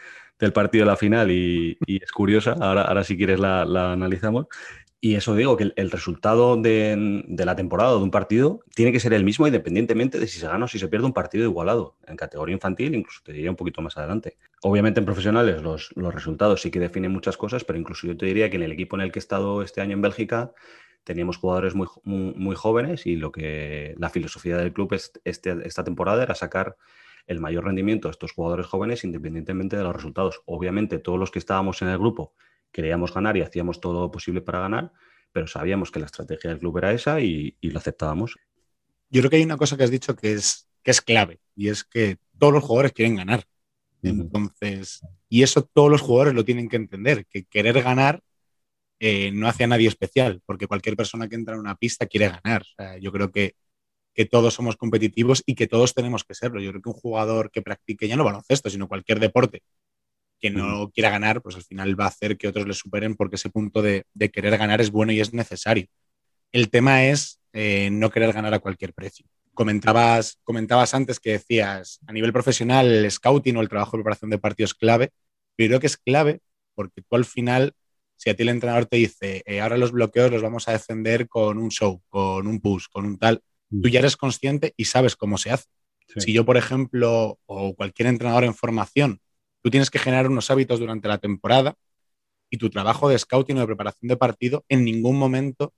partido 0.53 0.85
de 0.85 0.91
la 0.91 0.97
final 0.97 1.31
y, 1.31 1.79
es 1.87 2.11
curiosa, 2.11 2.57
ahora, 2.61 2.83
ahora 2.83 3.05
si 3.05 3.17
quieres 3.17 3.39
la, 3.39 3.93
analizamos. 3.93 4.47
Y 5.01 5.17
eso 5.17 5.35
digo, 5.35 5.55
que 5.59 5.71
el, 5.77 5.91
resultado 5.91 6.57
de, 6.57 7.23
la 7.29 7.55
temporada 7.55 7.91
de 7.91 7.99
un 7.99 8.11
partido 8.11 8.61
tiene 8.75 8.91
que 8.91 9.01
ser 9.01 9.13
el 9.13 9.23
mismo 9.23 9.47
independientemente 9.47 10.19
de 10.19 10.27
si 10.27 10.41
se 10.41 10.49
gana 10.49 10.65
o 10.65 10.69
si 10.69 10.79
se 10.79 10.89
pierde 10.89 11.05
un 11.05 11.13
partido 11.13 11.45
igualado. 11.45 11.97
En 12.07 12.17
categoría 12.17 12.55
infantil, 12.55 12.95
incluso 12.95 13.21
te 13.23 13.33
diría 13.33 13.51
un 13.51 13.57
poquito 13.57 13.83
más 13.83 13.99
adelante. 13.99 14.39
Obviamente 14.63 15.01
en 15.01 15.07
profesionales 15.07 15.63
los, 15.63 15.91
los 15.95 16.15
resultados 16.15 16.63
sí 16.63 16.71
que 16.71 16.81
definen 16.81 17.13
muchas 17.13 17.37
cosas, 17.37 17.65
pero 17.65 17.79
incluso 17.79 18.07
yo 18.07 18.17
te 18.17 18.25
diría 18.25 18.49
que 18.49 18.57
en 18.57 18.63
el 18.63 18.73
equipo 18.73 18.97
en 18.97 19.03
el 19.03 19.13
que 19.13 19.19
he 19.19 19.21
estado 19.21 19.63
este 19.63 19.83
año 19.83 19.93
en 19.93 20.01
Bélgica, 20.01 20.53
teníamos 21.05 21.37
jugadores 21.37 21.75
muy, 21.75 21.87
muy, 22.05 22.57
jóvenes 22.57 23.07
y 23.07 23.17
lo 23.17 23.31
que 23.31 23.95
la 23.99 24.11
filosofía 24.11 24.57
del 24.57 24.73
club 24.73 24.95
es, 24.95 25.13
este, 25.25 25.55
esta 25.65 25.85
temporada 25.85 26.23
era 26.23 26.35
sacar 26.35 26.77
el 27.27 27.41
mayor 27.41 27.65
rendimiento 27.65 28.09
a 28.09 28.11
estos 28.11 28.33
jugadores 28.33 28.67
jóvenes 28.67 29.05
independientemente 29.05 29.77
de 29.77 29.85
los 29.85 29.95
resultados. 29.95 30.43
Obviamente 30.47 30.99
todos 30.99 31.19
los 31.19 31.31
que 31.31 31.39
estábamos 31.39 31.81
en 31.83 31.89
el 31.89 31.99
grupo 31.99 32.35
queríamos 32.73 33.15
ganar 33.15 33.37
y 33.37 33.43
hacíamos 33.43 33.81
todo 33.81 34.01
lo 34.01 34.11
posible 34.11 34.41
para 34.41 34.61
ganar, 34.61 34.93
pero 35.31 35.47
sabíamos 35.47 35.91
que 35.91 36.01
la 36.01 36.07
estrategia 36.07 36.51
del 36.51 36.59
club 36.59 36.79
era 36.79 36.93
esa 36.93 37.21
y, 37.21 37.57
lo 37.61 37.79
aceptábamos. 37.79 38.37
Yo 39.11 39.21
creo 39.21 39.31
que 39.31 39.37
hay 39.37 39.45
una 39.45 39.57
cosa 39.57 39.77
que 39.77 39.85
has 39.85 39.91
dicho 39.91 40.17
que 40.17 40.33
es, 40.33 40.69
que 40.83 40.91
es 40.91 41.01
clave 41.01 41.41
y 41.55 41.69
es 41.69 41.85
que 41.85 42.19
todos 42.39 42.53
los 42.53 42.65
jugadores 42.65 42.93
quieren 42.93 43.17
ganar. 43.17 43.45
Entonces, 44.03 45.01
y 45.31 45.43
eso 45.43 45.63
todos 45.63 45.91
los 45.91 46.03
jugadores 46.03 46.35
lo 46.35 46.45
tienen 46.45 46.69
que 46.69 46.77
entender, 46.77 47.25
que 47.27 47.45
querer 47.45 47.83
ganar 47.83 48.23
eh, 49.01 49.31
no 49.33 49.49
hace 49.49 49.65
a 49.65 49.67
nadie 49.67 49.89
especial, 49.89 50.41
porque 50.47 50.67
cualquier 50.67 50.97
persona 50.97 51.29
que 51.29 51.35
entra 51.35 51.55
en 51.55 51.61
una 51.61 51.77
pista 51.77 52.07
quiere 52.07 52.29
ganar. 52.29 52.65
yo 53.01 53.13
creo 53.13 53.31
que, 53.31 53.55
que, 54.15 54.25
todos 54.25 54.55
somos 54.55 54.77
competitivos 54.77 55.43
y 55.47 55.55
que 55.55 55.67
todos 55.67 55.95
tenemos 55.95 56.25
que 56.25 56.35
serlo. 56.35 56.61
Yo 56.61 56.71
creo 56.71 56.83
que 56.83 56.89
un 56.91 56.95
jugador 56.95 57.51
que 57.51 57.63
practique 57.63 58.09
ya 58.09 58.17
no 58.17 58.25
baloncesto, 58.25 58.71
sino 58.71 58.89
cualquier 58.89 59.21
deporte 59.21 59.63
que 60.45 60.51
no 60.51 60.91
quiera 60.91 61.09
ganar, 61.09 61.41
pues 61.41 61.57
al 61.57 61.63
final 61.63 61.99
va 61.99 62.05
a 62.05 62.09
hacer 62.09 62.37
que 62.37 62.47
otros 62.47 62.67
le 62.67 62.75
superen 62.75 63.17
porque 63.17 63.37
ese 63.37 63.49
punto 63.49 63.81
de, 63.81 64.05
querer 64.31 64.59
ganar 64.59 64.83
es 64.83 64.91
bueno 64.91 65.11
y 65.11 65.21
es 65.21 65.33
necesario. 65.33 65.87
El 66.53 66.69
tema 66.69 67.07
es 67.07 67.41
eh, 67.55 67.89
no 67.91 68.11
querer 68.11 68.31
ganar 68.35 68.53
a 68.53 68.59
cualquier 68.59 68.93
precio. 68.93 69.25
Comentabas, 69.55 70.39
comentabas 70.45 70.93
antes 70.93 71.19
que 71.19 71.31
decías, 71.31 71.99
a 72.07 72.13
nivel 72.13 72.35
profesional, 72.35 72.87
el 72.93 73.11
scouting 73.11 73.57
o 73.57 73.63
el 73.63 73.71
trabajo 73.71 73.97
de 73.97 74.03
preparación 74.03 74.31
de 74.31 74.39
partidos 74.39 74.75
clave, 74.75 75.13
pero 75.57 75.69
creo 75.69 75.81
que 75.81 75.87
es 75.87 75.97
clave 75.97 76.41
porque 76.75 77.01
tú 77.01 77.17
al 77.17 77.25
final 77.25 77.73
si 78.25 78.31
a 78.31 78.35
ti 78.35 78.43
el 78.43 78.49
entrenador 78.49 78.87
te 78.87 78.97
dice, 78.97 79.43
eh, 79.45 79.61
ahora 79.61 79.77
los 79.77 79.93
bloqueos 79.93 80.31
los 80.31 80.41
vamos 80.41 80.67
a 80.67 80.73
defender 80.73 81.29
con 81.29 81.59
un 81.59 81.69
show, 81.69 82.01
con 82.09 82.47
un 82.47 82.59
push, 82.59 82.87
con 82.91 83.05
un 83.05 83.19
tal, 83.19 83.43
mm. 83.69 83.83
tú 83.83 83.89
ya 83.91 83.99
eres 83.99 84.17
consciente 84.17 84.73
y 84.79 84.87
sabes 84.87 85.15
cómo 85.15 85.37
se 85.37 85.51
hace. 85.51 85.67
Si 86.17 86.33
yo, 86.33 86.47
por 86.47 86.57
ejemplo, 86.57 87.39
o 87.45 87.75
cualquier 87.75 88.09
entrenador 88.09 88.45
en 88.45 88.55
formación, 88.55 89.21
tú 89.61 89.71
tienes 89.71 89.91
que 89.91 89.99
generar 89.99 90.31
unos 90.31 90.51
hábitos 90.51 90.81
durante 90.81 91.07
la 91.07 91.19
temporada 91.19 91.75
y 92.49 92.57
tu 92.57 92.71
trabajo 92.71 93.11
de 93.11 93.19
scouting 93.19 93.59
o 93.59 93.61
de 93.61 93.67
preparación 93.67 94.09
de 94.09 94.17
partido 94.17 94.65
en 94.71 94.85
ningún 94.85 95.19
momento 95.19 95.75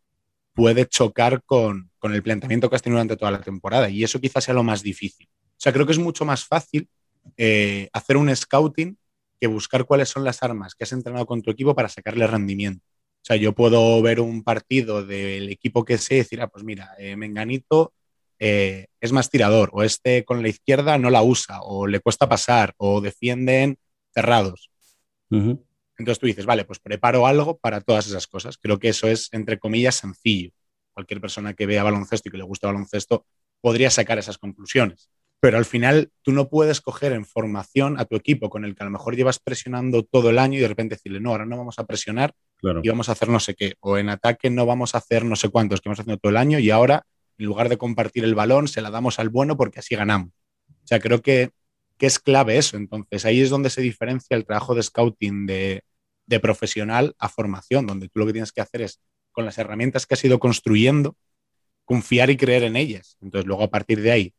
puede 0.54 0.86
chocar 0.86 1.42
con, 1.42 1.90
el 2.02 2.22
planteamiento 2.22 2.70
que 2.70 2.76
has 2.76 2.82
tenido 2.82 2.98
durante 2.98 3.16
toda 3.16 3.32
la 3.32 3.40
temporada. 3.40 3.88
Y 3.88 4.04
eso 4.04 4.20
quizás 4.20 4.44
sea 4.44 4.54
lo 4.54 4.62
más 4.62 4.84
difícil. 4.84 5.28
O 5.28 5.58
sea, 5.58 5.72
creo 5.72 5.84
que 5.84 5.92
es 5.92 5.98
mucho 5.98 6.24
más 6.24 6.44
fácil 6.44 6.88
eh, 7.36 7.88
hacer 7.92 8.16
un 8.16 8.34
scouting 8.34 8.96
que 9.40 9.46
buscar 9.46 9.84
cuáles 9.84 10.08
son 10.08 10.24
las 10.24 10.42
armas 10.42 10.74
que 10.74 10.84
has 10.84 10.92
entrenado 10.92 11.26
con 11.26 11.42
tu 11.42 11.50
equipo 11.50 11.74
para 11.74 11.88
sacarle 11.88 12.26
rendimiento. 12.26 12.84
O 12.86 13.26
sea, 13.26 13.36
yo 13.36 13.54
puedo 13.54 14.00
ver 14.02 14.20
un 14.20 14.44
partido 14.44 15.04
del 15.04 15.50
equipo 15.50 15.84
que 15.84 15.98
sé 15.98 16.14
y 16.14 16.18
decir, 16.18 16.40
ah, 16.40 16.48
pues 16.48 16.64
mira, 16.64 16.94
eh, 16.98 17.16
Menganito 17.16 17.92
eh, 18.38 18.86
es 19.00 19.12
más 19.12 19.30
tirador, 19.30 19.70
o 19.72 19.82
este 19.82 20.24
con 20.24 20.42
la 20.42 20.48
izquierda 20.48 20.98
no 20.98 21.10
la 21.10 21.22
usa, 21.22 21.62
o 21.62 21.86
le 21.86 22.00
cuesta 22.00 22.28
pasar, 22.28 22.74
o 22.76 23.00
defienden 23.00 23.78
cerrados. 24.14 24.70
Entonces 25.98 26.20
tú 26.20 26.26
dices, 26.26 26.46
vale, 26.46 26.64
pues 26.64 26.78
preparo 26.78 27.26
algo 27.26 27.58
para 27.58 27.80
todas 27.80 28.06
esas 28.06 28.26
cosas. 28.26 28.58
Creo 28.58 28.78
que 28.78 28.90
eso 28.90 29.08
es, 29.08 29.28
entre 29.32 29.58
comillas, 29.58 29.96
sencillo. 29.96 30.50
Cualquier 30.92 31.20
persona 31.20 31.54
que 31.54 31.66
vea 31.66 31.82
baloncesto 31.82 32.28
y 32.28 32.32
que 32.32 32.38
le 32.38 32.44
guste 32.44 32.66
baloncesto 32.66 33.26
podría 33.60 33.90
sacar 33.90 34.18
esas 34.18 34.38
conclusiones 34.38 35.10
pero 35.40 35.58
al 35.58 35.64
final 35.64 36.10
tú 36.22 36.32
no 36.32 36.48
puedes 36.48 36.80
coger 36.80 37.12
en 37.12 37.24
formación 37.24 38.00
a 38.00 38.04
tu 38.04 38.16
equipo 38.16 38.48
con 38.48 38.64
el 38.64 38.74
que 38.74 38.82
a 38.82 38.86
lo 38.86 38.90
mejor 38.90 39.16
llevas 39.16 39.38
presionando 39.38 40.02
todo 40.02 40.30
el 40.30 40.38
año 40.38 40.58
y 40.58 40.62
de 40.62 40.68
repente 40.68 40.94
decirle, 40.94 41.20
no, 41.20 41.30
ahora 41.30 41.46
no 41.46 41.56
vamos 41.56 41.78
a 41.78 41.84
presionar 41.84 42.32
y 42.82 42.88
vamos 42.88 43.08
a 43.08 43.12
hacer 43.12 43.28
no 43.28 43.38
sé 43.38 43.54
qué, 43.54 43.74
o 43.80 43.98
en 43.98 44.08
ataque 44.08 44.50
no 44.50 44.66
vamos 44.66 44.94
a 44.94 44.98
hacer 44.98 45.24
no 45.24 45.36
sé 45.36 45.50
cuántos 45.50 45.80
que 45.80 45.88
hemos 45.88 46.00
haciendo 46.00 46.18
todo 46.18 46.30
el 46.30 46.38
año 46.38 46.58
y 46.58 46.70
ahora 46.70 47.04
en 47.38 47.46
lugar 47.46 47.68
de 47.68 47.76
compartir 47.76 48.24
el 48.24 48.34
balón 48.34 48.66
se 48.66 48.80
la 48.80 48.90
damos 48.90 49.18
al 49.18 49.28
bueno 49.28 49.56
porque 49.56 49.80
así 49.80 49.94
ganamos. 49.94 50.30
O 50.68 50.86
sea, 50.86 51.00
creo 51.00 51.20
que, 51.20 51.50
que 51.98 52.06
es 52.06 52.18
clave 52.18 52.56
eso. 52.56 52.76
Entonces 52.76 53.24
ahí 53.26 53.40
es 53.40 53.50
donde 53.50 53.70
se 53.70 53.82
diferencia 53.82 54.36
el 54.36 54.46
trabajo 54.46 54.74
de 54.74 54.82
scouting 54.82 55.46
de, 55.46 55.82
de 56.26 56.40
profesional 56.40 57.14
a 57.18 57.28
formación, 57.28 57.86
donde 57.86 58.08
tú 58.08 58.20
lo 58.20 58.26
que 58.26 58.32
tienes 58.32 58.52
que 58.52 58.62
hacer 58.62 58.82
es 58.82 59.00
con 59.32 59.44
las 59.44 59.58
herramientas 59.58 60.06
que 60.06 60.14
has 60.14 60.24
ido 60.24 60.38
construyendo, 60.38 61.16
confiar 61.84 62.30
y 62.30 62.36
creer 62.36 62.62
en 62.62 62.76
ellas. 62.76 63.18
Entonces 63.20 63.46
luego 63.46 63.64
a 63.64 63.70
partir 63.70 64.00
de 64.00 64.12
ahí 64.12 64.34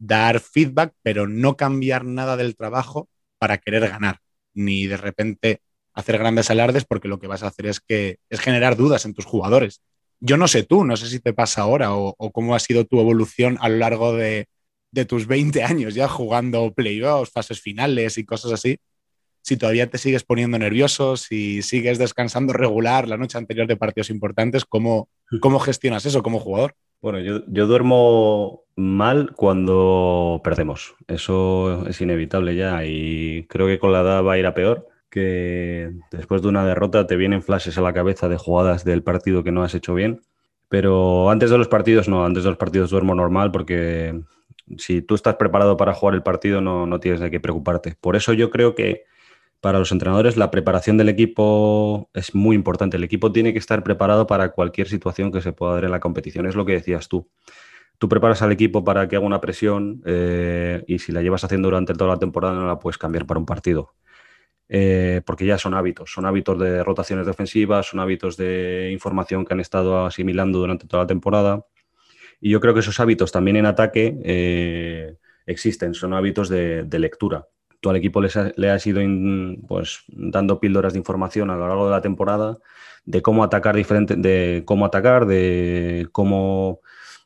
dar 0.00 0.40
feedback, 0.40 0.94
pero 1.02 1.28
no 1.28 1.56
cambiar 1.56 2.04
nada 2.04 2.36
del 2.36 2.56
trabajo 2.56 3.08
para 3.38 3.58
querer 3.58 3.88
ganar, 3.88 4.18
ni 4.54 4.86
de 4.86 4.96
repente 4.96 5.60
hacer 5.92 6.18
grandes 6.18 6.50
alardes 6.50 6.84
porque 6.84 7.08
lo 7.08 7.20
que 7.20 7.28
vas 7.28 7.42
a 7.42 7.48
hacer 7.48 7.66
es 7.66 7.80
que 7.80 8.18
es 8.28 8.40
generar 8.40 8.76
dudas 8.76 9.04
en 9.04 9.14
tus 9.14 9.26
jugadores. 9.26 9.82
Yo 10.18 10.36
no 10.36 10.48
sé 10.48 10.64
tú, 10.64 10.84
no 10.84 10.96
sé 10.96 11.08
si 11.08 11.20
te 11.20 11.32
pasa 11.32 11.62
ahora 11.62 11.94
o, 11.94 12.14
cómo 12.32 12.54
ha 12.54 12.58
sido 12.58 12.84
tu 12.84 13.00
evolución 13.00 13.58
a 13.60 13.68
lo 13.68 13.76
largo 13.76 14.14
de, 14.16 14.48
de 14.90 15.04
tus 15.04 15.26
20 15.26 15.62
años 15.62 15.94
ya 15.94 16.08
jugando 16.08 16.72
playoffs, 16.74 17.32
fases 17.32 17.60
finales 17.60 18.18
y 18.18 18.24
cosas 18.24 18.52
así, 18.52 18.78
si 19.42 19.56
todavía 19.56 19.88
te 19.88 19.98
sigues 19.98 20.24
poniendo 20.24 20.58
nervioso, 20.58 21.16
si 21.16 21.62
sigues 21.62 21.98
descansando 21.98 22.52
regular 22.52 23.08
la 23.08 23.16
noche 23.16 23.38
anterior 23.38 23.66
de 23.66 23.76
partidos 23.76 24.10
importantes, 24.10 24.64
¿cómo, 24.64 25.08
cómo 25.40 25.58
gestionas 25.58 26.04
eso 26.06 26.22
como 26.22 26.40
jugador? 26.40 26.74
Bueno, 27.02 27.18
yo, 27.20 27.40
yo, 27.46 27.66
duermo 27.66 28.64
mal 28.76 29.32
cuando 29.34 30.40
perdemos. 30.44 30.94
Eso 31.08 31.86
es 31.86 32.00
inevitable 32.00 32.54
ya 32.56 32.84
y 32.84 33.46
creo 33.48 33.66
que 33.66 33.78
con 33.78 33.92
la 33.92 34.00
edad 34.02 34.22
va 34.22 34.34
a 34.34 34.38
ir 34.38 34.46
a 34.46 34.54
peor, 34.54 34.86
que 35.08 35.92
después 36.10 36.42
de 36.42 36.48
una 36.48 36.64
derrota 36.64 37.06
te 37.06 37.16
vienen 37.16 37.42
flashes 37.42 37.78
a 37.78 37.82
la 37.82 37.94
cabeza 37.94 38.28
de 38.28 38.36
jugadas 38.36 38.84
del 38.84 39.02
partido 39.02 39.42
que 39.42 39.52
no 39.52 39.62
has 39.62 39.74
hecho 39.74 39.94
bien. 39.94 40.20
Pero 40.68 41.30
antes 41.30 41.50
de 41.50 41.58
los 41.58 41.68
partidos 41.68 42.08
no, 42.08 42.24
antes 42.24 42.44
de 42.44 42.50
los 42.50 42.58
partidos 42.58 42.90
duermo 42.90 43.14
normal 43.14 43.50
porque 43.50 44.20
si 44.76 45.02
tú 45.02 45.14
estás 45.14 45.36
preparado 45.36 45.76
para 45.76 45.94
jugar 45.94 46.14
el 46.14 46.22
partido 46.22 46.60
no, 46.60 46.86
no 46.86 47.00
tienes 47.00 47.20
de 47.20 47.30
qué 47.30 47.40
preocuparte. 47.40 47.96
Por 48.00 48.14
eso 48.14 48.34
yo 48.34 48.50
creo 48.50 48.74
que 48.74 49.04
para 49.60 49.78
los 49.78 49.92
entrenadores 49.92 50.36
la 50.36 50.50
preparación 50.50 50.96
del 50.96 51.08
equipo 51.08 52.10
es 52.14 52.34
muy 52.34 52.56
importante. 52.56 52.96
El 52.96 53.04
equipo 53.04 53.30
tiene 53.32 53.52
que 53.52 53.58
estar 53.58 53.82
preparado 53.82 54.26
para 54.26 54.50
cualquier 54.50 54.88
situación 54.88 55.30
que 55.30 55.42
se 55.42 55.52
pueda 55.52 55.74
dar 55.74 55.84
en 55.84 55.90
la 55.90 56.00
competición. 56.00 56.46
Es 56.46 56.54
lo 56.54 56.64
que 56.64 56.72
decías 56.72 57.08
tú. 57.08 57.28
Tú 57.98 58.08
preparas 58.08 58.40
al 58.42 58.52
equipo 58.52 58.82
para 58.84 59.06
que 59.08 59.16
haga 59.16 59.26
una 59.26 59.40
presión 59.40 60.02
eh, 60.06 60.82
y 60.86 60.98
si 60.98 61.12
la 61.12 61.20
llevas 61.22 61.44
haciendo 61.44 61.68
durante 61.68 61.92
toda 61.92 62.14
la 62.14 62.18
temporada 62.18 62.54
no 62.54 62.66
la 62.66 62.78
puedes 62.78 62.96
cambiar 62.96 63.26
para 63.26 63.38
un 63.38 63.46
partido. 63.46 63.94
Eh, 64.68 65.20
porque 65.26 65.44
ya 65.44 65.58
son 65.58 65.74
hábitos, 65.74 66.12
son 66.12 66.24
hábitos 66.26 66.58
de 66.58 66.82
rotaciones 66.84 67.26
defensivas, 67.26 67.86
son 67.86 68.00
hábitos 68.00 68.36
de 68.36 68.90
información 68.92 69.44
que 69.44 69.52
han 69.52 69.60
estado 69.60 70.06
asimilando 70.06 70.58
durante 70.60 70.86
toda 70.86 71.02
la 71.02 71.06
temporada. 71.06 71.66
Y 72.40 72.50
yo 72.50 72.60
creo 72.60 72.72
que 72.72 72.80
esos 72.80 72.98
hábitos 73.00 73.32
también 73.32 73.56
en 73.56 73.66
ataque 73.66 74.16
eh, 74.24 75.16
existen, 75.44 75.92
son 75.92 76.14
hábitos 76.14 76.48
de 76.48 76.98
lectura 76.98 77.46
tú 77.80 77.90
al 77.90 77.96
equipo 77.96 78.20
le 78.20 78.70
has 78.70 78.86
ido 78.86 79.00
pues, 79.66 80.04
dando 80.08 80.60
píldoras 80.60 80.92
de 80.92 80.98
información 80.98 81.50
a 81.50 81.56
lo 81.56 81.66
largo 81.66 81.86
de 81.86 81.90
la 81.92 82.02
temporada 82.02 82.58
de 83.04 83.22
cómo 83.22 83.44
atacar 83.44 83.76
diferente, 83.76 84.14
de 84.16 84.62
cómo 84.66 84.86
atacar, 84.86 85.26
de 85.26 86.08
cómo 86.12 86.80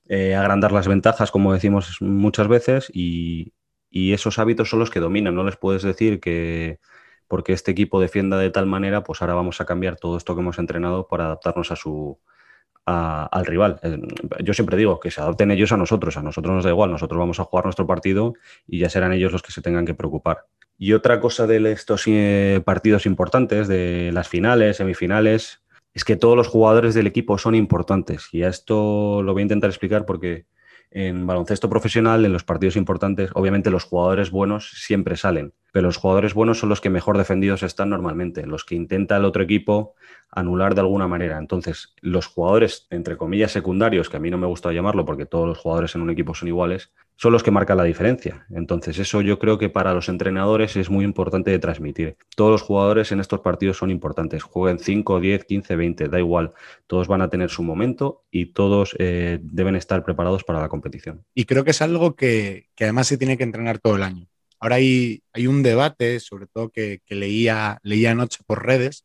eh, 0.09 0.35
agrandar 0.35 0.73
las 0.73 0.89
ventajas, 0.89 1.31
como 1.31 1.53
decimos 1.53 1.99
muchas 2.01 2.49
veces, 2.49 2.91
y, 2.93 3.53
esos 3.91 4.41
hábitos 4.41 4.69
son 4.69 4.81
los 4.81 4.91
que 4.91 4.99
dominan. 4.99 5.37
No 5.37 5.45
les 5.45 5.57
puedes 5.57 5.83
decir 5.85 6.19
que 6.19 6.81
porque 7.29 7.53
este 7.53 7.71
equipo 7.71 8.01
defienda 8.01 8.39
de 8.39 8.51
tal 8.51 8.67
manera, 8.67 9.05
pues 9.05 9.23
ahora 9.23 9.35
vamos 9.35 9.61
a 9.61 9.67
cambiar 9.67 9.97
todo 9.97 10.17
esto 10.17 10.35
que 10.35 10.41
hemos 10.41 10.59
entrenado 10.59 11.07
para 11.07 11.27
adaptarnos 11.27 11.71
a 11.71 11.77
su, 11.77 12.19
al 12.87 13.47
rival. 13.47 13.81
Eh, 13.83 13.99
yo 14.43 14.55
siempre 14.55 14.77
digo 14.77 15.01
que 15.01 15.11
se 15.11 15.21
adopten 15.21 15.51
ellos 15.51 15.73
a 15.73 15.77
nosotros, 15.77 16.17
a 16.17 16.23
nosotros 16.23 16.55
nos 16.55 16.65
da 16.65 16.71
igual, 16.71 16.91
nosotros 16.91 17.19
vamos 17.19 17.41
a 17.41 17.45
jugar 17.45 17.65
nuestro 17.65 17.87
partido 17.87 18.35
y 18.67 18.79
ya 18.79 18.91
serán 18.91 19.13
ellos 19.13 19.33
los 19.33 19.43
que 19.43 19.53
se 19.53 19.63
tengan 19.63 19.87
que 19.87 19.95
preocupar. 19.95 20.47
Y 20.77 20.93
otra 20.93 21.21
cosa 21.21 21.47
de 21.47 21.73
estos 21.73 22.03
eh, 22.07 22.61
partidos 22.65 23.07
importantes, 23.07 23.69
de 23.69 24.11
las 24.13 24.29
finales, 24.29 24.79
semifinales, 24.79 25.63
es 25.95 26.05
que 26.05 26.17
todos 26.17 26.37
los 26.37 26.49
jugadores 26.49 26.95
del 26.95 27.07
equipo 27.07 27.39
son 27.39 27.55
importantes. 27.55 28.29
Y 28.33 28.43
a 28.43 28.49
esto 28.49 29.23
lo 29.23 29.33
voy 29.33 29.43
a 29.43 29.45
intentar 29.45 29.71
explicar 29.71 30.05
porque 30.05 30.47
en 30.91 31.27
baloncesto 31.27 31.71
profesional, 31.71 32.25
en 32.25 32.33
los 32.33 32.45
partidos 32.45 32.77
importantes, 32.77 33.31
obviamente 33.35 33.71
los 33.71 33.85
jugadores 33.85 34.31
buenos 34.31 34.71
siempre 34.75 35.17
salen, 35.17 35.55
pero 35.75 35.89
los 35.89 35.97
jugadores 35.97 36.35
buenos 36.35 36.61
son 36.61 36.69
los 36.69 36.81
que 36.81 36.89
mejor 36.89 37.19
defendidos 37.19 37.65
están 37.65 37.91
normalmente, 37.91 38.47
los 38.47 38.65
que 38.65 38.77
intenta 38.77 39.17
el 39.17 39.25
otro 39.25 39.43
equipo 39.43 39.97
anular 40.31 40.77
de 40.77 40.83
alguna 40.83 41.09
manera. 41.09 41.37
Entonces, 41.37 41.97
los 42.01 42.27
jugadores, 42.27 42.87
entre 42.91 43.17
comillas, 43.17 43.51
secundarios, 43.51 44.09
que 44.09 44.17
a 44.17 44.21
mí 44.21 44.31
no 44.31 44.39
me 44.39 44.47
gusta 44.47 44.71
llamarlo 44.71 45.05
porque 45.05 45.27
todos 45.27 45.49
los 45.49 45.59
jugadores 45.59 45.97
en 45.97 46.03
un 46.03 46.11
equipo 46.11 46.33
son 46.33 46.47
iguales, 46.47 46.93
son 47.17 47.33
los 47.33 47.43
que 47.43 47.51
marcan 47.51 47.77
la 47.77 47.83
diferencia. 47.83 48.47
Entonces, 48.51 49.01
eso 49.01 49.21
yo 49.21 49.41
creo 49.41 49.59
que 49.59 49.69
para 49.69 49.95
los 49.95 50.09
entrenadores 50.09 50.77
es 50.77 50.91
muy 50.91 51.05
importante 51.05 51.51
de 51.51 51.59
transmitir. 51.59 52.19
Todos 52.37 52.53
los 52.53 52.63
jugadores 52.63 53.11
en 53.11 53.19
estos 53.19 53.41
partidos 53.41 53.77
son 53.77 53.91
importantes. 53.91 54.45
Jueguen 54.45 54.79
5, 54.79 55.19
10, 55.19 55.45
15, 55.45 55.75
20, 55.75 56.09
da 56.09 56.21
igual. 56.21 56.53
Todos 56.87 57.09
van 57.09 57.21
a 57.21 57.31
tener 57.31 57.51
su 57.51 57.65
momento 57.65 58.23
y 58.31 58.53
todos 58.53 58.95
eh, 59.01 59.41
deben 59.43 59.75
estar 59.75 60.05
preparados 60.05 60.45
para 60.45 60.61
la 60.61 60.69
competición. 60.69 61.25
Y 61.35 61.47
creo 61.47 61.65
que 61.65 61.73
es 61.73 61.83
algo 61.83 62.15
que, 62.15 62.69
además 62.79 63.09
se 63.09 63.19
tiene 63.19 63.37
que 63.37 63.43
entrenar 63.43 63.81
todo 63.81 63.97
el 63.97 64.05
año. 64.05 64.29
Ahora 64.65 64.77
hay, 64.77 65.23
hay 65.35 65.47
un 65.47 65.63
debate, 65.63 66.19
sobre 66.21 66.47
todo 66.47 66.71
que, 66.71 67.03
leía, 67.11 67.81
leía 67.83 68.13
anoche 68.13 68.39
por 68.47 68.65
redes, 68.65 69.05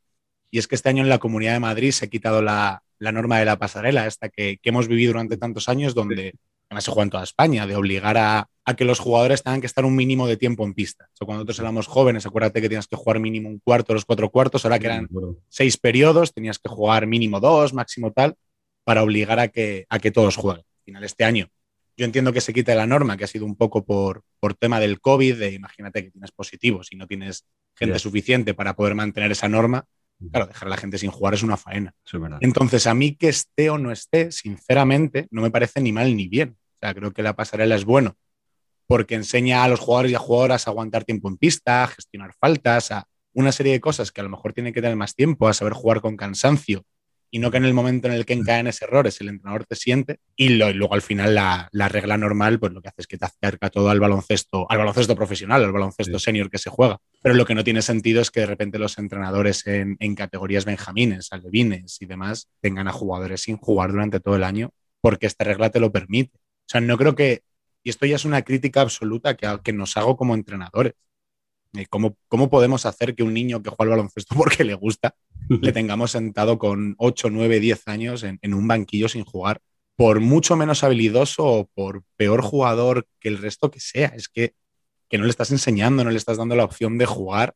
y 0.49 0.57
es 0.57 0.69
que 0.69 0.75
este 0.75 0.87
año 0.87 1.03
en 1.03 1.09
la 1.09 1.17
Comunidad 1.17 1.51
de 1.51 1.59
Madrid 1.59 1.91
se 1.91 2.05
ha 2.05 2.07
quitado 2.07 2.41
la, 2.41 2.81
norma 2.97 3.39
de 3.39 3.43
la 3.43 3.59
pasarela, 3.59 4.07
esta 4.07 4.29
que, 4.29 4.57
que, 4.61 4.69
hemos 4.69 4.87
vivido 4.87 5.11
durante 5.11 5.35
tantos 5.35 5.67
años, 5.67 5.93
donde 5.93 6.35
además 6.69 6.85
se 6.85 6.91
juega 6.91 7.03
en 7.03 7.09
toda 7.09 7.23
España, 7.25 7.67
de 7.67 7.75
obligar 7.75 8.17
a, 8.17 8.47
que 8.77 8.85
los 8.85 8.99
jugadores 8.99 9.43
tengan 9.43 9.59
que 9.59 9.67
estar 9.67 9.83
un 9.83 9.97
mínimo 9.97 10.27
de 10.27 10.37
tiempo 10.37 10.63
en 10.63 10.73
pista. 10.73 11.09
cuando 11.19 11.39
nosotros 11.39 11.59
éramos 11.59 11.87
jóvenes, 11.87 12.25
acuérdate 12.25 12.61
que 12.61 12.69
tenías 12.69 12.87
que 12.87 12.95
jugar 12.95 13.19
mínimo 13.19 13.49
un 13.49 13.59
cuarto, 13.59 13.93
los 13.93 14.05
cuatro 14.05 14.29
cuartos, 14.29 14.63
ahora 14.63 14.79
que 14.79 14.85
eran 14.85 15.09
seis 15.49 15.75
periodos, 15.75 16.33
tenías 16.33 16.57
que 16.57 16.69
jugar 16.69 17.05
mínimo 17.05 17.41
dos, 17.41 17.73
máximo 17.73 18.13
tal, 18.13 18.35
para 18.85 19.03
obligar 19.03 19.39
a 19.41 19.49
que, 19.49 19.85
a 19.89 19.99
que 19.99 20.11
todos 20.11 20.37
jueguen. 20.37 20.63
Al 20.63 20.83
final, 20.85 21.03
este 21.03 21.25
año, 21.25 21.49
yo 21.99 22.05
entiendo 22.05 22.33
que 22.33 22.41
se 22.41 22.53
quite 22.53 22.73
la 22.75 22.87
norma, 22.87 23.17
que 23.17 23.25
ha 23.25 23.27
sido 23.27 23.45
un 23.45 23.55
poco 23.55 23.85
por, 23.85 24.23
por 24.39 24.55
tema 24.55 24.79
del 24.79 24.99
COVID, 24.99 25.37
de 25.37 25.51
imagínate 25.51 26.03
que 26.03 26.11
tienes 26.11 26.31
positivos 26.31 26.87
y 26.91 26.95
no 26.95 27.07
tienes 27.07 27.45
gente 27.75 27.99
suficiente 27.99 28.53
para 28.53 28.75
poder 28.75 28.95
mantener 28.95 29.31
esa 29.31 29.47
norma, 29.47 29.85
Claro, 30.31 30.47
dejar 30.47 30.67
a 30.67 30.71
la 30.71 30.75
gente 30.75 30.97
sin 30.97 31.11
jugar 31.11 31.33
es 31.33 31.43
una 31.43 31.55
faena. 31.55 31.95
Entonces, 32.41 32.87
a 32.87 32.93
mí 32.93 33.15
que 33.15 33.29
esté 33.29 33.69
o 33.69 33.77
no 33.77 33.89
esté, 33.89 34.33
sinceramente, 34.33 35.29
no 35.31 35.41
me 35.41 35.49
parece 35.49 35.79
ni 35.79 35.93
mal 35.93 36.13
ni 36.13 36.27
bien. 36.27 36.57
O 36.59 36.77
sea, 36.81 36.93
creo 36.93 37.13
que 37.13 37.23
la 37.23 37.37
pasarela 37.37 37.75
es 37.75 37.85
bueno 37.85 38.17
porque 38.85 39.13
enseña 39.13 39.63
a 39.63 39.67
los 39.67 39.79
jugadores 39.79 40.11
y 40.11 40.15
a 40.15 40.19
jugadoras 40.19 40.65
a 40.67 40.71
aguantar 40.71 41.05
tiempo 41.05 41.29
en 41.29 41.37
pista, 41.37 41.83
a 41.83 41.87
gestionar 41.87 42.33
faltas, 42.33 42.91
a 42.91 43.07
una 43.33 43.51
serie 43.51 43.71
de 43.73 43.79
cosas 43.79 44.11
que 44.11 44.19
a 44.19 44.23
lo 44.23 44.31
mejor 44.31 44.51
tienen 44.51 44.73
que 44.73 44.81
tener 44.81 44.97
más 44.97 45.13
tiempo, 45.13 45.47
a 45.47 45.53
saber 45.53 45.73
jugar 45.73 46.01
con 46.01 46.17
cansancio 46.17 46.83
y 47.31 47.39
no 47.39 47.51
que 47.51 47.57
en 47.57 47.65
el 47.65 47.73
momento 47.73 48.07
en 48.07 48.13
el 48.13 48.25
que 48.25 48.33
esos 48.33 48.81
errores 48.81 49.21
el 49.21 49.29
entrenador 49.29 49.65
te 49.65 49.75
siente 49.75 50.19
y, 50.35 50.49
luego 50.49 50.93
al 50.93 51.01
final 51.01 51.35
la, 51.35 51.69
regla 51.89 52.17
normal 52.17 52.59
pues 52.59 52.73
lo 52.73 52.81
que 52.81 52.89
hace 52.89 53.01
es 53.01 53.07
que 53.07 53.17
te 53.17 53.25
acerca 53.25 53.69
todo 53.69 53.89
al 53.89 53.99
baloncesto, 53.99 54.69
al 54.69 54.77
baloncesto 54.79 55.15
profesional, 55.15 55.63
al 55.63 55.71
baloncesto 55.71 56.17
senior 56.19 56.49
que 56.49 56.57
se 56.57 56.69
juega. 56.69 56.99
Pero 57.21 57.35
lo 57.35 57.45
que 57.45 57.55
no 57.55 57.63
tiene 57.63 57.81
sentido 57.81 58.21
es 58.21 58.31
que 58.31 58.41
de 58.41 58.45
repente 58.47 58.79
los 58.79 58.97
entrenadores 58.97 59.65
en, 59.67 59.97
categorías 60.15 60.65
benjamines, 60.65 61.31
alevines 61.31 62.01
y 62.01 62.05
demás 62.05 62.49
tengan 62.61 62.87
a 62.87 62.91
jugadores 62.91 63.41
sin 63.41 63.57
jugar 63.57 63.91
durante 63.91 64.19
todo 64.19 64.35
el 64.35 64.43
año 64.43 64.71
porque 65.01 65.27
esta 65.27 65.43
regla 65.43 65.69
te 65.69 65.79
lo 65.79 65.91
permite. 65.91 66.37
O 66.37 66.71
sea, 66.71 66.81
no 66.81 66.97
creo 66.97 67.15
que, 67.15 67.43
y 67.83 67.89
esto 67.89 68.05
ya 68.05 68.15
es 68.15 68.25
una 68.25 68.41
crítica 68.41 68.81
absoluta 68.81 69.35
que, 69.35 69.47
que 69.63 69.73
nos 69.73 69.95
hago 69.97 70.17
como 70.17 70.33
entrenadores. 70.33 70.93
Eh, 71.73 71.85
¿Cómo, 71.87 72.17
¿Cómo 72.27 72.49
podemos 72.49 72.85
hacer 72.87 73.15
que 73.15 73.21
un 73.21 73.33
niño 73.33 73.61
que 73.61 73.69
juega 73.69 73.83
al 73.93 73.97
baloncesto 73.97 74.35
porque 74.37 74.63
le 74.63 74.73
gusta 74.73 75.15
le 75.49 75.71
tengamos 75.71 76.11
sentado 76.11 76.59
con 76.59 76.95
8, 76.99 77.29
9, 77.31 77.59
10 77.59 77.87
años 77.87 78.23
en, 78.23 78.53
un 78.53 78.67
banquillo 78.67 79.09
sin 79.09 79.23
jugar, 79.23 79.61
por 79.95 80.19
mucho 80.19 80.55
menos 80.55 80.83
habilidoso 80.83 81.43
o 81.45 81.67
por 81.67 82.03
peor 82.15 82.41
jugador 82.41 83.07
que 83.19 83.29
el 83.29 83.39
resto 83.39 83.71
que 83.71 83.79
sea. 83.79 84.09
Es 84.15 84.29
que, 84.29 84.53
que 85.09 85.17
no 85.17 85.23
le 85.25 85.31
estás 85.31 85.51
enseñando, 85.51 86.03
no 86.03 86.11
le 86.11 86.17
estás 86.17 86.37
dando 86.37 86.55
la 86.55 86.63
opción 86.63 86.97
de 86.97 87.05
jugar. 87.05 87.55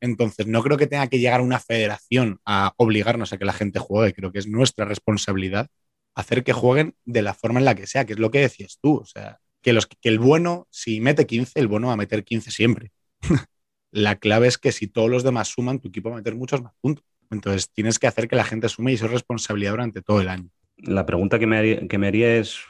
Entonces, 0.00 0.46
no 0.46 0.62
creo 0.62 0.76
que 0.76 0.88
tenga 0.88 1.06
que 1.06 1.18
llegar 1.18 1.42
una 1.42 1.60
federación 1.60 2.40
a 2.44 2.72
obligarnos 2.76 3.32
a 3.32 3.38
que 3.38 3.44
la 3.44 3.52
gente 3.52 3.78
juegue. 3.78 4.14
Creo 4.14 4.32
que 4.32 4.40
es 4.40 4.48
nuestra 4.48 4.84
responsabilidad 4.84 5.68
hacer 6.14 6.44
que 6.44 6.52
jueguen 6.52 6.94
de 7.04 7.22
la 7.22 7.34
forma 7.34 7.58
en 7.58 7.64
la 7.64 7.74
que 7.74 7.86
sea, 7.86 8.04
que 8.04 8.14
es 8.14 8.18
lo 8.18 8.30
que 8.30 8.40
decías 8.40 8.78
tú. 8.82 8.96
O 8.96 9.04
sea, 9.04 9.38
que, 9.60 9.72
los, 9.72 9.86
que 9.86 10.08
el 10.08 10.18
bueno, 10.18 10.66
si 10.70 11.00
mete 11.00 11.26
15, 11.26 11.58
el 11.60 11.68
bueno 11.68 11.88
va 11.88 11.92
a 11.92 11.96
meter 11.96 12.24
15 12.24 12.50
siempre. 12.50 12.90
la 13.92 14.16
clave 14.16 14.48
es 14.48 14.58
que 14.58 14.72
si 14.72 14.88
todos 14.88 15.10
los 15.10 15.22
demás 15.22 15.48
suman, 15.48 15.78
tu 15.78 15.88
equipo 15.88 16.08
va 16.08 16.16
a 16.16 16.18
meter 16.18 16.34
muchos 16.34 16.62
más 16.62 16.72
puntos. 16.80 17.04
Entonces 17.30 17.70
tienes 17.70 17.98
que 17.98 18.06
hacer 18.06 18.26
que 18.26 18.36
la 18.36 18.44
gente 18.44 18.68
sume 18.68 18.90
y 18.90 18.94
eso 18.94 19.06
es 19.06 19.12
responsabilidad 19.12 19.72
durante 19.72 20.02
todo 20.02 20.20
el 20.20 20.28
año. 20.28 20.48
La 20.78 21.06
pregunta 21.06 21.38
que 21.38 21.46
me 21.46 21.56
haría, 21.56 22.36
es, 22.36 22.60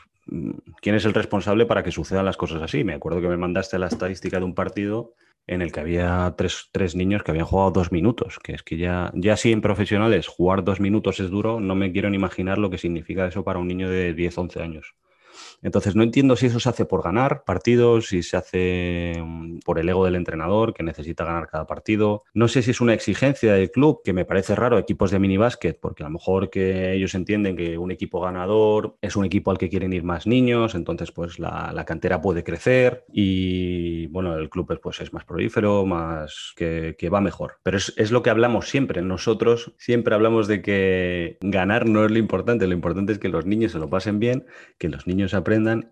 ¿quién 0.80 0.94
es 0.94 1.04
el 1.04 1.14
responsable 1.14 1.64
para 1.64 1.82
que 1.82 1.92
sucedan 1.92 2.24
las 2.24 2.36
cosas 2.36 2.60
así? 2.60 2.84
Me 2.84 2.94
acuerdo 2.94 3.20
que 3.20 3.28
me 3.28 3.36
mandaste 3.36 3.78
la 3.78 3.86
estadística 3.86 4.38
de 4.38 4.44
un 4.44 4.54
partido 4.54 5.14
en 5.46 5.62
el 5.62 5.72
que 5.72 5.80
había 5.80 6.34
tres, 6.36 6.68
tres, 6.70 6.94
niños 6.94 7.22
que 7.22 7.30
habían 7.30 7.46
jugado 7.46 7.70
dos 7.70 7.90
minutos, 7.90 8.38
que 8.38 8.52
es 8.52 8.62
que 8.62 8.76
ya, 8.76 9.10
ya 9.14 9.36
sí 9.36 9.50
en 9.50 9.60
profesionales 9.60 10.28
jugar 10.28 10.62
dos 10.62 10.78
minutos 10.78 11.18
es 11.18 11.30
duro, 11.30 11.58
no 11.58 11.74
me 11.74 11.90
quiero 11.90 12.10
ni 12.10 12.16
imaginar 12.16 12.58
lo 12.58 12.70
que 12.70 12.78
significa 12.78 13.26
eso 13.26 13.42
para 13.42 13.58
un 13.58 13.66
niño 13.66 13.88
de 13.88 14.14
10, 14.14 14.38
11 14.38 14.62
años. 14.62 14.94
Entonces, 15.62 15.94
no 15.94 16.02
entiendo 16.02 16.36
si 16.36 16.46
eso 16.46 16.60
se 16.60 16.68
hace 16.68 16.84
por 16.84 17.02
ganar 17.02 17.44
partidos, 17.44 18.08
si 18.08 18.22
se 18.22 18.36
hace 18.36 19.22
mm, 19.24 19.60
por 19.64 19.78
el 19.78 19.88
ego 19.88 20.04
del 20.04 20.16
entrenador 20.16 20.74
que 20.74 20.82
necesita 20.82 21.24
ganar 21.24 21.48
cada 21.48 21.66
partido. 21.66 22.24
No 22.34 22.48
sé 22.48 22.62
si 22.62 22.72
es 22.72 22.80
una 22.80 22.94
exigencia 22.94 23.54
del 23.54 23.70
club, 23.70 24.00
que 24.04 24.12
me 24.12 24.24
parece 24.24 24.54
raro, 24.54 24.78
equipos 24.78 25.10
de 25.10 25.20
minibásquet, 25.20 25.78
porque 25.80 26.02
a 26.02 26.06
lo 26.06 26.14
mejor 26.14 26.50
que 26.50 26.92
ellos 26.92 27.14
entienden 27.14 27.56
que 27.56 27.78
un 27.78 27.92
equipo 27.92 28.20
ganador 28.20 28.96
es 29.00 29.16
un 29.16 29.24
equipo 29.24 29.50
al 29.50 29.58
que 29.58 29.68
quieren 29.68 29.92
ir 29.92 30.02
más 30.02 30.26
niños, 30.26 30.74
entonces 30.74 31.12
pues 31.12 31.38
la, 31.38 31.82
cantera 31.86 32.20
puede 32.20 32.44
crecer 32.44 33.04
y 33.12 34.06
bueno, 34.06 34.36
el 34.36 34.48
club 34.48 34.78
pues 34.80 35.00
es 35.00 35.12
más 35.12 35.24
prolífero, 35.24 35.84
más 35.84 36.52
que, 36.56 36.96
va 37.12 37.20
mejor. 37.20 37.58
Pero 37.62 37.76
es, 37.76 37.92
es 37.96 38.12
lo 38.12 38.22
que 38.22 38.30
hablamos 38.30 38.68
siempre. 38.68 39.02
Nosotros 39.02 39.74
siempre 39.76 40.14
hablamos 40.14 40.46
de 40.46 40.62
que 40.62 41.38
ganar 41.40 41.88
no 41.88 42.04
es 42.04 42.10
lo 42.10 42.18
importante, 42.18 42.66
lo 42.66 42.72
importante 42.72 43.12
es 43.12 43.18
que 43.18 43.28
los 43.28 43.44
niños 43.44 43.72
se 43.72 43.78
lo 43.78 43.90
pasen 43.90 44.18
bien, 44.18 44.46
que 44.78 44.88
los 44.88 45.06
niños 45.06 45.12
niños 45.12 45.34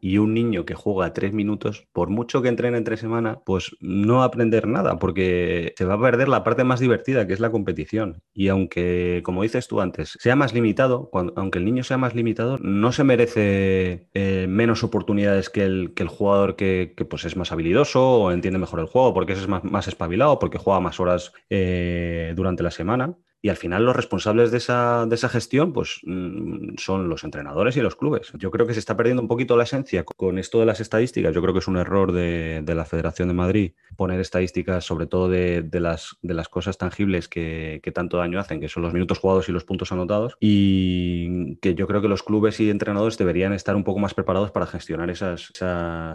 y 0.00 0.18
un 0.18 0.34
niño 0.34 0.64
que 0.64 0.74
juega 0.74 1.12
tres 1.12 1.32
minutos, 1.32 1.88
por 1.92 2.08
mucho 2.10 2.42
que 2.42 2.48
entrene 2.48 2.78
entre 2.78 2.96
semana, 2.96 3.40
pues 3.44 3.76
no 3.80 4.16
va 4.16 4.22
a 4.22 4.26
aprender 4.26 4.66
nada 4.66 4.98
porque 4.98 5.74
se 5.76 5.84
va 5.84 5.94
a 5.94 6.00
perder 6.00 6.28
la 6.28 6.44
parte 6.44 6.64
más 6.64 6.80
divertida 6.80 7.26
que 7.26 7.32
es 7.32 7.40
la 7.40 7.50
competición. 7.50 8.22
Y 8.32 8.48
aunque, 8.48 9.22
como 9.24 9.42
dices 9.42 9.68
tú 9.68 9.80
antes, 9.80 10.16
sea 10.20 10.36
más 10.36 10.54
limitado, 10.54 11.10
aunque 11.36 11.58
el 11.58 11.64
niño 11.64 11.84
sea 11.84 11.98
más 11.98 12.14
limitado, 12.14 12.58
no 12.58 12.92
se 12.92 13.04
merece 13.04 14.08
eh, 14.14 14.46
menos 14.48 14.84
oportunidades 14.84 15.50
que 15.50 15.62
el, 15.64 15.92
que 15.94 16.02
el 16.02 16.08
jugador 16.08 16.56
que, 16.56 16.94
pues 17.08 17.24
es 17.24 17.36
más 17.36 17.52
habilidoso 17.52 18.22
o 18.22 18.32
entiende 18.32 18.58
mejor 18.58 18.80
el 18.80 18.86
juego 18.86 19.14
porque 19.14 19.32
es 19.32 19.48
más, 19.48 19.64
más 19.64 19.88
espabilado, 19.88 20.38
porque 20.38 20.58
juega 20.58 20.80
más 20.80 21.00
horas 21.00 21.32
eh, 21.48 22.32
durante 22.36 22.62
la 22.62 22.70
semana. 22.70 23.16
Y 23.42 23.48
al 23.48 23.56
final 23.56 23.84
los 23.84 23.96
responsables 23.96 24.50
de 24.50 24.58
esa, 24.58 25.06
de 25.06 25.14
esa 25.14 25.28
gestión 25.28 25.72
pues, 25.72 26.00
mm, 26.04 26.74
son 26.76 27.08
los 27.08 27.24
entrenadores 27.24 27.76
y 27.76 27.80
los 27.80 27.96
clubes. 27.96 28.32
Yo 28.38 28.50
creo 28.50 28.66
que 28.66 28.74
se 28.74 28.80
está 28.80 28.96
perdiendo 28.96 29.22
un 29.22 29.28
poquito 29.28 29.56
la 29.56 29.64
esencia 29.64 30.04
con 30.04 30.38
esto 30.38 30.60
de 30.60 30.66
las 30.66 30.80
estadísticas. 30.80 31.34
Yo 31.34 31.40
creo 31.40 31.54
que 31.54 31.60
es 31.60 31.68
un 31.68 31.78
error 31.78 32.12
de, 32.12 32.62
la 32.70 32.84
Federación 32.84 33.28
de 33.28 33.34
Madrid 33.34 33.72
poner 33.96 34.20
estadísticas 34.20 34.84
sobre 34.84 35.06
todo 35.06 35.28
de, 35.28 35.68
las, 35.72 36.16
de 36.22 36.34
las 36.34 36.48
cosas 36.48 36.78
tangibles 36.78 37.28
que, 37.28 37.80
tanto 37.94 38.18
daño 38.18 38.38
hacen, 38.38 38.60
que 38.60 38.68
son 38.68 38.84
los 38.84 38.92
minutos 38.92 39.18
jugados 39.18 39.48
y 39.48 39.52
los 39.52 39.64
puntos 39.64 39.90
anotados. 39.90 40.36
Y 40.38 41.56
que 41.56 41.74
yo 41.74 41.86
creo 41.86 42.00
que 42.02 42.08
los 42.08 42.22
clubes 42.22 42.60
y 42.60 42.70
entrenadores 42.70 43.18
deberían 43.18 43.52
estar 43.52 43.74
un 43.74 43.84
poco 43.84 43.98
más 43.98 44.14
preparados 44.14 44.50
para 44.50 44.66
gestionar 44.66 45.10
esas, 45.10 45.52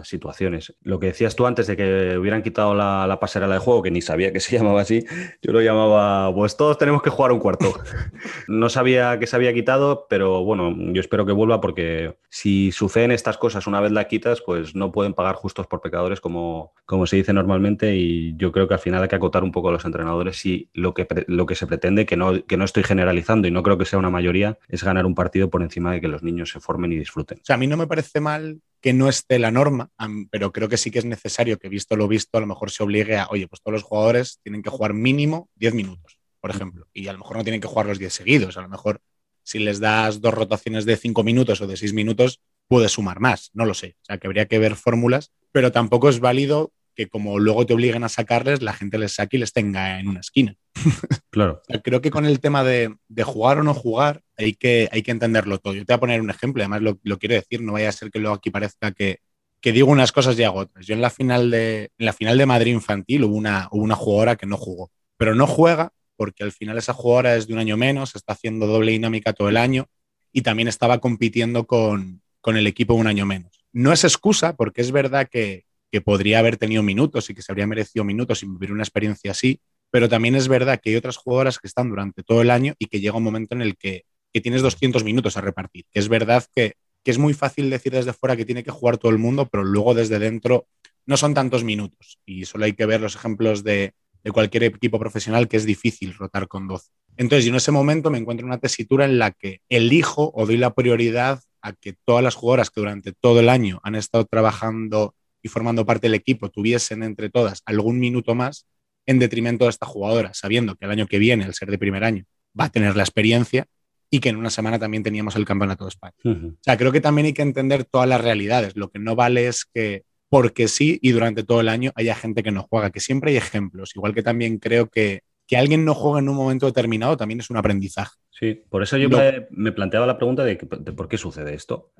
situaciones. 0.02 0.76
Lo 0.82 1.00
que 1.00 1.06
decías 1.06 1.36
tú 1.36 1.46
antes 1.46 1.66
de 1.66 1.76
que 1.76 2.18
hubieran 2.18 2.42
quitado 2.42 2.74
la, 2.74 3.06
la 3.06 3.18
pasarela 3.18 3.54
de 3.54 3.60
juego, 3.60 3.82
que 3.82 3.90
ni 3.90 4.02
sabía 4.02 4.32
que 4.32 4.40
se 4.40 4.56
llamaba 4.58 4.82
así, 4.82 5.04
yo 5.42 5.52
lo 5.52 5.60
llamaba, 5.60 6.32
pues 6.34 6.56
todos 6.56 6.78
tenemos 6.78 7.02
que 7.02 7.10
jugar 7.16 7.32
un 7.32 7.40
cuarto. 7.40 7.74
No 8.48 8.68
sabía 8.68 9.18
que 9.18 9.26
se 9.26 9.34
había 9.34 9.52
quitado, 9.52 10.06
pero 10.08 10.44
bueno, 10.44 10.74
yo 10.92 11.00
espero 11.00 11.26
que 11.26 11.32
vuelva 11.32 11.60
porque 11.60 12.16
si 12.28 12.70
suceden 12.70 13.10
estas 13.10 13.38
cosas 13.38 13.66
una 13.66 13.80
vez 13.80 13.90
la 13.90 14.06
quitas, 14.06 14.40
pues 14.40 14.74
no 14.74 14.92
pueden 14.92 15.14
pagar 15.14 15.34
justos 15.34 15.66
por 15.66 15.80
pecadores 15.80 16.20
como, 16.20 16.72
como 16.84 17.06
se 17.06 17.16
dice 17.16 17.32
normalmente 17.32 17.96
y 17.96 18.36
yo 18.36 18.52
creo 18.52 18.68
que 18.68 18.74
al 18.74 18.80
final 18.80 19.02
hay 19.02 19.08
que 19.08 19.16
acotar 19.16 19.42
un 19.42 19.52
poco 19.52 19.70
a 19.70 19.72
los 19.72 19.84
entrenadores 19.84 20.36
si 20.36 20.70
lo 20.74 20.94
que, 20.94 21.06
lo 21.26 21.46
que 21.46 21.54
se 21.54 21.66
pretende, 21.66 22.06
que 22.06 22.16
no, 22.16 22.44
que 22.44 22.56
no 22.56 22.64
estoy 22.64 22.84
generalizando 22.84 23.48
y 23.48 23.50
no 23.50 23.62
creo 23.62 23.78
que 23.78 23.84
sea 23.84 23.98
una 23.98 24.10
mayoría, 24.10 24.58
es 24.68 24.84
ganar 24.84 25.06
un 25.06 25.14
partido 25.14 25.50
por 25.50 25.62
encima 25.62 25.92
de 25.92 26.00
que 26.00 26.08
los 26.08 26.22
niños 26.22 26.50
se 26.50 26.60
formen 26.60 26.92
y 26.92 26.98
disfruten. 26.98 27.38
O 27.38 27.44
sea, 27.44 27.54
a 27.54 27.58
mí 27.58 27.66
no 27.66 27.76
me 27.76 27.86
parece 27.86 28.20
mal 28.20 28.60
que 28.80 28.92
no 28.92 29.08
esté 29.08 29.38
la 29.38 29.50
norma, 29.50 29.90
pero 30.30 30.52
creo 30.52 30.68
que 30.68 30.76
sí 30.76 30.90
que 30.90 31.00
es 31.00 31.04
necesario 31.04 31.58
que, 31.58 31.68
visto 31.68 31.96
lo 31.96 32.06
visto, 32.06 32.38
a 32.38 32.40
lo 32.40 32.46
mejor 32.46 32.70
se 32.70 32.82
obligue 32.82 33.16
a, 33.16 33.26
oye, 33.30 33.48
pues 33.48 33.60
todos 33.62 33.72
los 33.72 33.82
jugadores 33.82 34.38
tienen 34.42 34.62
que 34.62 34.70
jugar 34.70 34.94
mínimo 34.94 35.48
10 35.56 35.74
minutos 35.74 36.18
por 36.46 36.54
ejemplo, 36.54 36.86
y 36.92 37.08
a 37.08 37.12
lo 37.12 37.18
mejor 37.18 37.38
no 37.38 37.42
tienen 37.42 37.60
que 37.60 37.66
jugar 37.66 37.86
los 37.86 37.98
10 37.98 38.12
seguidos, 38.12 38.56
a 38.56 38.62
lo 38.62 38.68
mejor 38.68 39.00
si 39.42 39.58
les 39.58 39.80
das 39.80 40.20
dos 40.20 40.32
rotaciones 40.32 40.84
de 40.84 40.96
5 40.96 41.24
minutos 41.24 41.60
o 41.60 41.66
de 41.66 41.76
6 41.76 41.92
minutos, 41.92 42.40
puedes 42.68 42.92
sumar 42.92 43.18
más, 43.18 43.50
no 43.52 43.64
lo 43.64 43.74
sé, 43.74 43.96
o 44.02 44.04
sea 44.04 44.18
que 44.18 44.28
habría 44.28 44.46
que 44.46 44.60
ver 44.60 44.76
fórmulas, 44.76 45.32
pero 45.50 45.72
tampoco 45.72 46.08
es 46.08 46.20
válido 46.20 46.72
que 46.94 47.08
como 47.08 47.40
luego 47.40 47.66
te 47.66 47.74
obliguen 47.74 48.04
a 48.04 48.08
sacarles, 48.08 48.62
la 48.62 48.74
gente 48.74 48.96
les 48.96 49.14
saque 49.14 49.38
y 49.38 49.40
les 49.40 49.52
tenga 49.52 49.98
en 49.98 50.06
una 50.06 50.20
esquina. 50.20 50.54
Claro. 51.30 51.60
creo 51.84 52.00
que 52.00 52.10
con 52.10 52.24
el 52.24 52.40
tema 52.40 52.64
de, 52.64 52.96
jugar 53.24 53.58
o 53.58 53.62
no 53.62 53.74
jugar 53.74 54.22
hay 54.38 54.54
que, 54.54 54.88
hay 54.90 55.02
que 55.02 55.10
entenderlo 55.10 55.58
todo. 55.58 55.74
Yo 55.74 55.84
te 55.84 55.92
voy 55.92 55.96
a 55.96 56.00
poner 56.00 56.20
un 56.22 56.30
ejemplo, 56.30 56.62
además 56.62 56.80
lo, 56.80 57.18
quiero 57.18 57.34
decir, 57.34 57.60
no 57.60 57.72
vaya 57.72 57.90
a 57.90 57.92
ser 57.92 58.10
que 58.10 58.20
luego 58.20 58.36
aquí 58.36 58.50
parezca 58.50 58.92
que, 58.92 59.18
digo 59.60 59.90
unas 59.90 60.12
cosas 60.12 60.38
y 60.38 60.44
hago 60.44 60.60
otras. 60.60 60.86
Yo 60.86 60.94
en 60.94 61.02
la 61.02 61.10
final 61.10 61.50
de, 61.50 61.90
en 61.98 62.06
la 62.06 62.12
final 62.12 62.38
de 62.38 62.46
Madrid 62.46 62.72
infantil 62.72 63.24
hubo 63.24 63.34
una, 63.34 63.68
hubo 63.72 63.82
una 63.82 63.96
jugadora 63.96 64.36
que 64.36 64.46
no 64.46 64.56
jugó, 64.56 64.92
pero 65.18 65.34
no 65.34 65.46
juega 65.46 65.92
porque 66.16 66.44
al 66.44 66.52
final 66.52 66.78
esa 66.78 66.92
jugadora 66.92 67.36
es 67.36 67.46
de 67.46 67.52
un 67.52 67.58
año 67.58 67.76
menos, 67.76 68.16
está 68.16 68.32
haciendo 68.32 68.66
doble 68.66 68.92
dinámica 68.92 69.32
todo 69.32 69.48
el 69.48 69.56
año 69.56 69.86
y 70.32 70.42
también 70.42 70.68
estaba 70.68 70.98
compitiendo 70.98 71.66
con, 71.66 72.22
el 72.44 72.66
equipo 72.66 72.94
un 72.94 73.06
año 73.06 73.26
menos. 73.26 73.64
No 73.72 73.92
es 73.92 74.04
excusa, 74.04 74.54
porque 74.54 74.80
es 74.80 74.92
verdad 74.92 75.28
que, 75.30 75.64
podría 76.04 76.40
haber 76.40 76.58
tenido 76.58 76.82
minutos 76.82 77.30
y 77.30 77.34
que 77.34 77.40
se 77.40 77.50
habría 77.50 77.66
merecido 77.66 78.04
minutos 78.04 78.42
y 78.42 78.46
vivir 78.46 78.70
una 78.70 78.82
experiencia 78.82 79.30
así, 79.30 79.62
pero 79.90 80.10
también 80.10 80.34
es 80.34 80.46
verdad 80.46 80.78
que 80.78 80.90
hay 80.90 80.96
otras 80.96 81.16
jugadoras 81.16 81.58
que 81.58 81.66
están 81.66 81.88
durante 81.88 82.22
todo 82.22 82.42
el 82.42 82.50
año 82.50 82.74
y 82.78 82.84
que 82.84 83.00
llega 83.00 83.16
un 83.16 83.22
momento 83.22 83.54
en 83.54 83.62
el 83.62 83.78
que, 83.78 84.04
tienes 84.42 84.60
200 84.60 85.04
minutos 85.04 85.38
a 85.38 85.40
repartir. 85.40 85.86
Que 85.90 85.98
es 85.98 86.10
verdad 86.10 86.44
que, 86.54 86.74
que 87.02 87.10
es 87.10 87.16
muy 87.16 87.32
fácil 87.32 87.70
decir 87.70 87.92
desde 87.92 88.12
fuera 88.12 88.36
que 88.36 88.44
tiene 88.44 88.62
que 88.62 88.70
jugar 88.70 88.98
todo 88.98 89.10
el 89.10 89.16
mundo, 89.16 89.48
pero 89.50 89.64
luego 89.64 89.94
desde 89.94 90.18
dentro 90.18 90.66
no 91.06 91.16
son 91.16 91.32
tantos 91.32 91.64
minutos. 91.64 92.18
Y 92.26 92.44
solo 92.44 92.66
hay 92.66 92.74
que 92.74 92.84
ver 92.84 93.00
los 93.00 93.14
ejemplos 93.16 93.64
de, 93.64 93.94
de 94.26 94.32
cualquier 94.32 94.64
equipo 94.64 94.98
profesional 94.98 95.46
que 95.46 95.56
es 95.56 95.64
difícil 95.64 96.12
rotar 96.12 96.48
con 96.48 96.66
12. 96.66 96.90
Entonces, 97.16 97.44
yo 97.44 97.50
en 97.50 97.56
ese 97.58 97.70
momento 97.70 98.10
me 98.10 98.18
encuentro 98.18 98.44
en 98.44 98.48
una 98.48 98.58
tesitura 98.58 99.04
en 99.04 99.20
la 99.20 99.30
que 99.30 99.60
elijo 99.68 100.32
o 100.34 100.46
doy 100.46 100.56
la 100.56 100.74
prioridad 100.74 101.38
a 101.62 101.72
que 101.74 101.94
todas 102.04 102.24
las 102.24 102.34
jugadoras 102.34 102.70
que 102.70 102.80
durante 102.80 103.12
todo 103.12 103.38
el 103.38 103.48
año 103.48 103.78
han 103.84 103.94
estado 103.94 104.24
trabajando 104.24 105.14
y 105.42 105.48
formando 105.48 105.86
parte 105.86 106.08
del 106.08 106.14
equipo 106.14 106.48
tuviesen 106.48 107.04
entre 107.04 107.30
todas 107.30 107.62
algún 107.66 108.00
minuto 108.00 108.34
más 108.34 108.66
en 109.06 109.20
detrimento 109.20 109.66
de 109.66 109.70
esta 109.70 109.86
jugadora, 109.86 110.34
sabiendo 110.34 110.74
que 110.74 110.86
el 110.86 110.90
año 110.90 111.06
que 111.06 111.20
viene, 111.20 111.44
al 111.44 111.54
ser 111.54 111.70
de 111.70 111.78
primer 111.78 112.02
año, 112.02 112.24
va 112.58 112.64
a 112.64 112.70
tener 112.70 112.96
la 112.96 113.04
experiencia 113.04 113.66
y 114.10 114.18
que 114.18 114.30
en 114.30 114.38
una 114.38 114.50
semana 114.50 114.80
también 114.80 115.04
teníamos 115.04 115.36
el 115.36 115.44
campeonato 115.44 115.84
de 115.84 115.90
España. 115.90 116.14
O 116.24 116.58
sea, 116.62 116.76
creo 116.76 116.90
que 116.90 117.00
también 117.00 117.26
hay 117.26 117.32
que 117.32 117.42
entender 117.42 117.84
todas 117.84 118.08
las 118.08 118.20
realidades. 118.20 118.74
Lo 118.74 118.90
que 118.90 118.98
no 118.98 119.14
vale 119.14 119.46
es 119.46 119.64
que 119.64 120.02
porque 120.28 120.68
sí 120.68 120.98
y 121.02 121.12
durante 121.12 121.44
todo 121.44 121.60
el 121.60 121.68
año 121.68 121.92
haya 121.94 122.14
gente 122.14 122.42
que 122.42 122.50
no 122.50 122.62
juega, 122.62 122.90
que 122.90 123.00
siempre 123.00 123.30
hay 123.30 123.36
ejemplos, 123.36 123.94
igual 123.94 124.14
que 124.14 124.22
también 124.22 124.58
creo 124.58 124.88
que 124.88 125.22
que 125.46 125.56
alguien 125.56 125.84
no 125.84 125.94
juegue 125.94 126.20
en 126.20 126.28
un 126.28 126.36
momento 126.36 126.66
determinado 126.66 127.16
también 127.16 127.40
es 127.40 127.50
un 127.50 127.56
aprendizaje. 127.56 128.16
Sí, 128.30 128.62
por 128.68 128.82
eso 128.82 128.96
yo 128.96 129.08
me, 129.50 129.72
planteaba 129.72 130.06
la 130.06 130.18
pregunta 130.18 130.44
de, 130.44 130.56
por 130.56 131.08
qué 131.08 131.16
sucede 131.16 131.54
esto. 131.54 131.92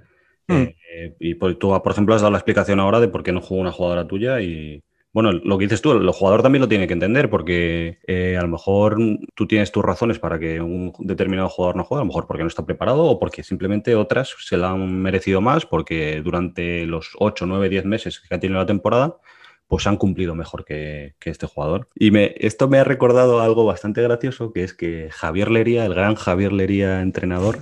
Hmm. 0.49 0.65
Eh, 0.93 1.17
y 1.19 1.35
por, 1.35 1.55
tú, 1.57 1.69
por 1.83 1.93
ejemplo, 1.93 2.15
has 2.15 2.21
dado 2.21 2.33
la 2.33 2.39
explicación 2.39 2.81
ahora 2.81 3.01
de 3.01 3.09
por 3.09 3.23
qué 3.23 3.33
no 3.33 3.41
juega 3.41 3.63
una 3.63 3.73
jugadora 3.73 4.07
tuya 4.07 4.41
y, 4.41 4.83
bueno, 5.17 5.33
lo 5.33 5.57
que 5.57 5.65
dices 5.65 5.81
tú, 5.81 5.93
el 5.93 6.11
jugador 6.11 6.43
también 6.43 6.61
lo 6.61 6.69
tiene 6.69 6.87
que 6.87 6.93
entender 6.93 7.31
porque 7.31 8.01
eh, 8.07 8.37
a 8.39 8.43
lo 8.43 8.49
mejor 8.49 8.99
tú 9.35 9.47
tienes 9.47 9.73
tus 9.73 9.83
razones 9.83 10.19
para 10.19 10.39
que 10.39 10.61
un 10.61 10.93
determinado 10.99 11.49
jugador 11.49 11.75
no 11.75 11.85
juegue, 11.85 12.03
a 12.03 12.05
lo 12.05 12.09
mejor 12.09 12.27
porque 12.27 12.43
no 12.43 12.49
está 12.49 12.67
preparado 12.67 13.03
o 13.03 13.19
porque 13.19 13.43
simplemente 13.43 13.95
otras 13.95 14.35
se 14.39 14.59
la 14.59 14.73
han 14.73 15.01
merecido 15.01 15.41
más 15.41 15.65
porque 15.65 16.21
durante 16.23 16.85
los 16.85 17.13
8, 17.19 17.47
9, 17.47 17.71
10 17.71 17.87
meses 17.87 18.21
que 18.21 18.35
ha 18.35 18.39
tenido 18.39 18.61
la 18.61 18.67
temporada, 18.67 19.17
pues 19.69 19.87
han 19.87 19.97
cumplido 19.97 20.35
mejor 20.35 20.67
que, 20.67 21.15
este 21.25 21.47
jugador. 21.47 21.89
Y 21.95 22.11
me, 22.11 22.35
esto 22.37 22.69
me 22.69 22.79
ha 22.79 22.85
recordado 22.85 23.41
algo 23.41 23.65
bastante 23.65 24.03
gracioso, 24.03 24.53
que 24.53 24.65
es 24.65 24.75
que 24.75 25.09
Javier 25.11 25.51
Lería, 25.51 25.87
el 25.87 25.95
gran 25.95 26.15
Javier 26.17 26.53
Lería 26.53 27.01
entrenador, 27.01 27.61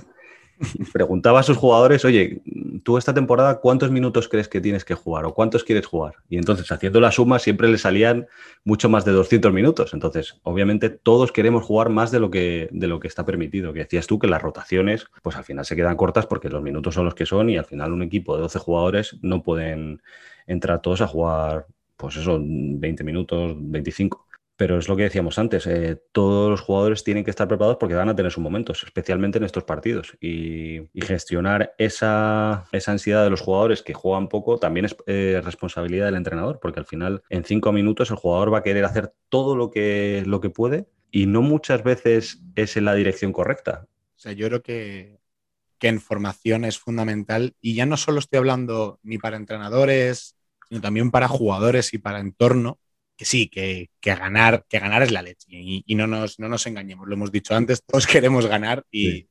preguntaba 0.93 1.39
a 1.39 1.43
sus 1.43 1.57
jugadores, 1.57 2.05
oye, 2.05 2.41
tú 2.83 2.97
esta 2.97 3.13
temporada, 3.13 3.59
¿cuántos 3.59 3.91
minutos 3.91 4.27
crees 4.27 4.47
que 4.47 4.61
tienes 4.61 4.85
que 4.85 4.93
jugar 4.95 5.25
o 5.25 5.33
cuántos 5.33 5.63
quieres 5.63 5.85
jugar? 5.85 6.15
Y 6.29 6.37
entonces, 6.37 6.71
haciendo 6.71 6.99
la 6.99 7.11
suma, 7.11 7.39
siempre 7.39 7.67
le 7.67 7.77
salían 7.77 8.27
mucho 8.63 8.89
más 8.89 9.05
de 9.05 9.11
200 9.11 9.51
minutos. 9.51 9.93
Entonces, 9.93 10.39
obviamente, 10.43 10.89
todos 10.89 11.31
queremos 11.31 11.63
jugar 11.63 11.89
más 11.89 12.11
de 12.11 12.19
lo 12.19 12.29
que, 12.29 12.69
de 12.71 12.87
lo 12.87 12.99
que 12.99 13.07
está 13.07 13.25
permitido. 13.25 13.73
Que 13.73 13.79
decías 13.79 14.07
tú 14.07 14.19
que 14.19 14.27
las 14.27 14.41
rotaciones, 14.41 15.07
pues 15.21 15.35
al 15.35 15.43
final 15.43 15.65
se 15.65 15.75
quedan 15.75 15.97
cortas 15.97 16.25
porque 16.25 16.49
los 16.49 16.61
minutos 16.61 16.95
son 16.95 17.05
los 17.05 17.15
que 17.15 17.25
son 17.25 17.49
y 17.49 17.57
al 17.57 17.65
final 17.65 17.91
un 17.91 18.03
equipo 18.03 18.35
de 18.35 18.43
12 18.43 18.59
jugadores 18.59 19.17
no 19.21 19.43
pueden 19.43 20.01
entrar 20.47 20.81
todos 20.81 21.01
a 21.01 21.07
jugar, 21.07 21.65
pues 21.97 22.17
eso, 22.17 22.39
20 22.41 23.03
minutos, 23.03 23.55
25. 23.57 24.24
Pero 24.57 24.77
es 24.77 24.87
lo 24.87 24.95
que 24.95 25.03
decíamos 25.03 25.37
antes, 25.37 25.67
eh, 25.67 26.01
todos 26.13 26.49
los 26.49 26.61
jugadores 26.61 27.03
tienen 27.03 27.25
que 27.25 27.29
estar 27.29 27.47
preparados 27.47 27.77
porque 27.77 27.95
van 27.95 28.07
a 28.07 28.15
tener 28.15 28.31
sus 28.31 28.41
momentos, 28.41 28.83
especialmente 28.83 29.37
en 29.37 29.43
estos 29.43 29.65
partidos. 29.65 30.15
Y, 30.21 30.89
gestionar 31.01 31.75
esa, 31.77 32.65
ansiedad 32.87 33.23
de 33.23 33.29
los 33.29 33.41
jugadores 33.41 33.83
que 33.83 33.93
juegan 33.93 34.27
poco 34.27 34.57
también 34.57 34.85
es 34.85 34.95
eh, 35.07 35.41
responsabilidad 35.43 36.05
del 36.05 36.15
entrenador, 36.15 36.59
porque 36.61 36.79
al 36.79 36.85
final 36.85 37.21
en 37.29 37.43
cinco 37.43 37.71
minutos 37.71 38.09
el 38.09 38.15
jugador 38.15 38.53
va 38.53 38.59
a 38.59 38.63
querer 38.63 38.85
hacer 38.85 39.13
todo 39.29 39.55
lo 39.55 39.69
que, 39.69 40.23
lo 40.25 40.39
que 40.39 40.49
puede 40.49 40.87
y 41.11 41.27
no 41.27 41.41
muchas 41.41 41.83
veces 41.83 42.41
es 42.55 42.77
en 42.77 42.85
la 42.85 42.95
dirección 42.95 43.33
correcta. 43.33 43.87
O 44.15 44.19
sea, 44.19 44.31
yo 44.31 44.47
creo 44.47 44.61
que, 44.61 45.19
que 45.77 45.89
en 45.89 46.01
formación 46.01 46.65
es 46.65 46.79
fundamental 46.79 47.55
y 47.61 47.75
ya 47.75 47.85
no 47.85 47.97
solo 47.97 48.19
estoy 48.19 48.37
hablando 48.37 48.99
ni 49.03 49.17
para 49.17 49.37
entrenadores, 49.37 50.35
sino 50.67 50.81
también 50.81 51.11
para 51.11 51.27
jugadores 51.27 51.93
y 51.93 51.97
para 51.97 52.19
entorno 52.19 52.79
que 53.15 53.25
sí, 53.25 53.47
que, 53.47 53.89
ganar, 54.01 54.65
que 54.67 54.79
ganar 54.79 55.03
es 55.03 55.11
la 55.11 55.21
leche. 55.21 55.47
Y, 55.49 55.95
no, 55.95 56.07
nos, 56.07 56.39
no 56.39 56.49
nos 56.49 56.65
engañemos, 56.67 57.07
lo 57.07 57.13
hemos 57.13 57.31
dicho 57.31 57.55
antes, 57.55 57.83
todos 57.87 58.07
queremos 58.07 58.47
ganar 58.47 58.85
y, 58.91 59.27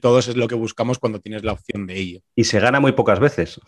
todos 0.00 0.28
es 0.28 0.36
lo 0.36 0.48
que 0.48 0.54
buscamos 0.54 0.98
cuando 0.98 1.20
tienes 1.20 1.44
la 1.44 1.52
opción 1.52 1.86
de 1.86 1.98
ello. 1.98 2.20
Y 2.34 2.44
se 2.44 2.58
gana 2.58 2.80
muy 2.80 2.92
pocas 2.92 3.20
veces. 3.20 3.60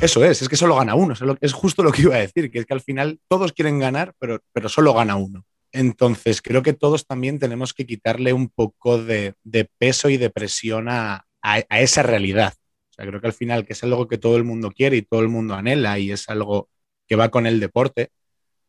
Eso 0.00 0.24
es, 0.24 0.40
es 0.42 0.48
que 0.48 0.56
solo 0.56 0.76
gana 0.76 0.94
uno, 0.94 1.14
es, 1.40 1.52
justo 1.52 1.82
lo 1.82 1.90
que 1.90 2.02
iba 2.02 2.14
a 2.14 2.20
decir, 2.20 2.50
que 2.50 2.60
es 2.60 2.66
que 2.66 2.74
al 2.74 2.80
final 2.80 3.18
todos 3.28 3.52
quieren 3.52 3.78
ganar, 3.78 4.14
pero, 4.18 4.40
pero 4.52 4.68
solo 4.68 4.94
gana 4.94 5.16
uno. 5.16 5.44
Entonces, 5.72 6.40
creo 6.40 6.62
que 6.62 6.72
todos 6.72 7.06
también 7.06 7.40
tenemos 7.40 7.74
que 7.74 7.84
quitarle 7.84 8.32
un 8.32 8.48
poco 8.48 9.02
de, 9.02 9.34
peso 9.78 10.08
y 10.08 10.16
de 10.16 10.30
presión 10.30 10.88
a, 10.88 11.26
a, 11.42 11.58
esa 11.80 12.04
realidad. 12.04 12.54
O 12.90 12.92
sea, 12.92 13.06
creo 13.06 13.20
que 13.20 13.26
al 13.26 13.32
final, 13.32 13.66
que 13.66 13.72
es 13.72 13.82
algo 13.82 14.06
que 14.06 14.18
todo 14.18 14.36
el 14.36 14.44
mundo 14.44 14.70
quiere 14.70 14.96
y 14.96 15.02
todo 15.02 15.20
el 15.20 15.28
mundo 15.28 15.54
anhela 15.54 15.98
y 15.98 16.12
es 16.12 16.28
algo 16.28 16.68
que 17.08 17.16
va 17.16 17.30
con 17.30 17.48
el 17.48 17.58
deporte, 17.58 18.10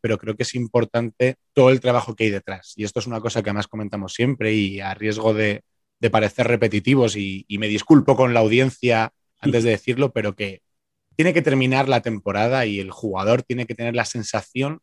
pero 0.05 0.19
creo 0.19 0.35
que 0.35 0.43
es 0.43 0.53
importante 0.53 1.37
todo 1.51 1.71
el 1.71 1.79
trabajo 1.79 2.13
que 2.13 2.25
hay 2.25 2.29
detrás. 2.29 2.73
Y 2.75 2.83
esto 2.83 2.99
es 2.99 3.07
una 3.07 3.21
cosa 3.21 3.41
que 3.41 3.49
además 3.49 3.67
comentamos 3.67 4.13
siempre 4.13 4.53
y 4.53 4.79
a 4.79 4.93
riesgo 4.93 5.33
de, 5.33 5.63
parecer 6.11 6.47
repetitivos 6.47 7.15
y, 7.15 7.43
me 7.57 7.67
disculpo 7.67 8.15
con 8.15 8.31
la 8.31 8.41
audiencia 8.41 9.13
antes 9.39 9.63
de 9.63 9.71
decirlo, 9.77 10.13
pero 10.13 10.35
que, 10.35 10.61
tiene 11.15 11.33
que 11.33 11.41
terminar 11.41 11.89
la 11.89 12.03
temporada 12.03 12.67
y 12.67 12.79
el 12.79 12.91
jugador 12.91 13.41
tiene 13.41 13.65
que 13.65 13.73
tener 13.73 13.95
la 13.95 14.05
sensación, 14.05 14.79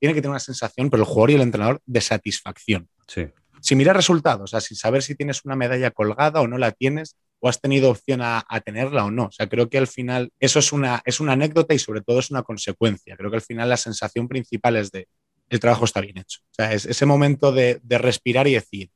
tiene 0.00 0.12
que 0.12 0.20
tener 0.20 0.30
una 0.30 0.40
sensación, 0.40 0.90
pero 0.90 1.04
el 1.04 1.08
jugador 1.08 1.30
y 1.30 1.34
el 1.34 1.42
entrenador, 1.42 1.80
de 1.86 2.00
satisfacción. 2.00 2.88
Sí. 3.06 3.28
Sin 3.60 3.78
mirar 3.78 3.94
resultados, 3.94 4.42
o 4.42 4.46
sea, 4.48 4.60
sin 4.60 4.76
saber 4.76 5.04
si 5.04 5.14
tienes 5.14 5.44
una 5.44 5.54
medalla 5.54 5.92
colgada 5.92 6.40
o 6.40 6.48
no 6.48 6.58
la 6.58 6.72
tienes, 6.72 7.14
o 7.44 7.48
has 7.48 7.60
tenido 7.60 7.90
opción 7.90 8.22
a, 8.22 8.42
tenerla 8.64 9.04
o 9.04 9.10
no. 9.10 9.26
O 9.26 9.30
sea, 9.30 9.46
creo 9.50 9.68
que 9.68 9.76
al 9.76 9.86
final 9.86 10.32
eso 10.40 10.60
es 10.60 10.72
una, 10.72 11.02
es 11.04 11.20
una 11.20 11.32
anécdota 11.32 11.74
y 11.74 11.78
sobre 11.78 12.00
todo 12.00 12.18
es 12.18 12.30
una 12.30 12.42
consecuencia. 12.42 13.18
Creo 13.18 13.28
que 13.28 13.36
al 13.36 13.42
final 13.42 13.68
la 13.68 13.76
sensación 13.76 14.28
principal 14.28 14.76
es 14.76 14.90
de 14.90 15.08
el 15.50 15.60
trabajo 15.60 15.84
está 15.84 16.00
bien 16.00 16.16
hecho. 16.16 16.40
O 16.40 16.54
sea, 16.54 16.72
es 16.72 16.86
ese 16.86 17.04
momento 17.04 17.52
de, 17.52 17.80
de 17.82 17.98
respirar 17.98 18.48
y 18.48 18.54
decir, 18.54 18.88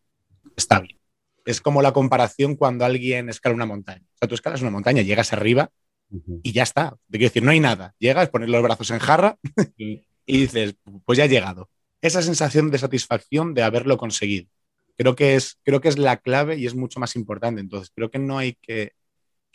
está 0.57 0.81
bien. 0.81 0.99
Es 1.45 1.61
como 1.61 1.83
la 1.83 1.93
comparación 1.93 2.57
cuando 2.57 2.87
alguien 2.87 3.29
escala 3.29 3.55
una 3.55 3.67
montaña. 3.67 4.07
O 4.15 4.17
sea, 4.19 4.29
tú 4.29 4.35
escalas 4.35 4.63
una 4.63 4.71
montaña, 4.71 5.03
llegas 5.03 5.35
arriba 5.35 5.71
y 6.43 6.53
ya 6.53 6.63
está. 6.63 6.97
Te 7.11 7.19
quiero 7.19 7.29
decir, 7.29 7.43
no 7.43 7.51
hay 7.51 7.61
nada. 7.61 7.95
Llegas, 7.99 8.31
pones 8.31 8.49
los 8.49 8.63
brazos 8.63 8.91
en 8.93 8.99
jarra 8.99 9.37
y 9.77 10.01
dices, 10.25 10.75
pues 11.05 11.19
ya 11.19 11.27
he 11.27 11.29
llegado. 11.29 11.69
Esa 12.01 12.23
sensación 12.23 12.71
de 12.71 12.79
satisfacción 12.79 13.53
de 13.53 13.63
haberlo 13.63 13.99
conseguido. 13.99 14.49
Creo 14.99 15.15
que 15.15 15.37
es, 15.37 15.61
creo 15.63 15.81
que 15.81 15.89
es 15.89 15.97
la 15.97 16.17
clave 16.17 16.57
y 16.57 16.67
es 16.67 16.75
mucho 16.75 16.99
más 16.99 17.15
importante. 17.15 17.61
Entonces, 17.61 17.93
creo 17.95 18.11
que 18.11 18.19
no 18.19 18.37
hay 18.37 18.55
que, 18.55 18.93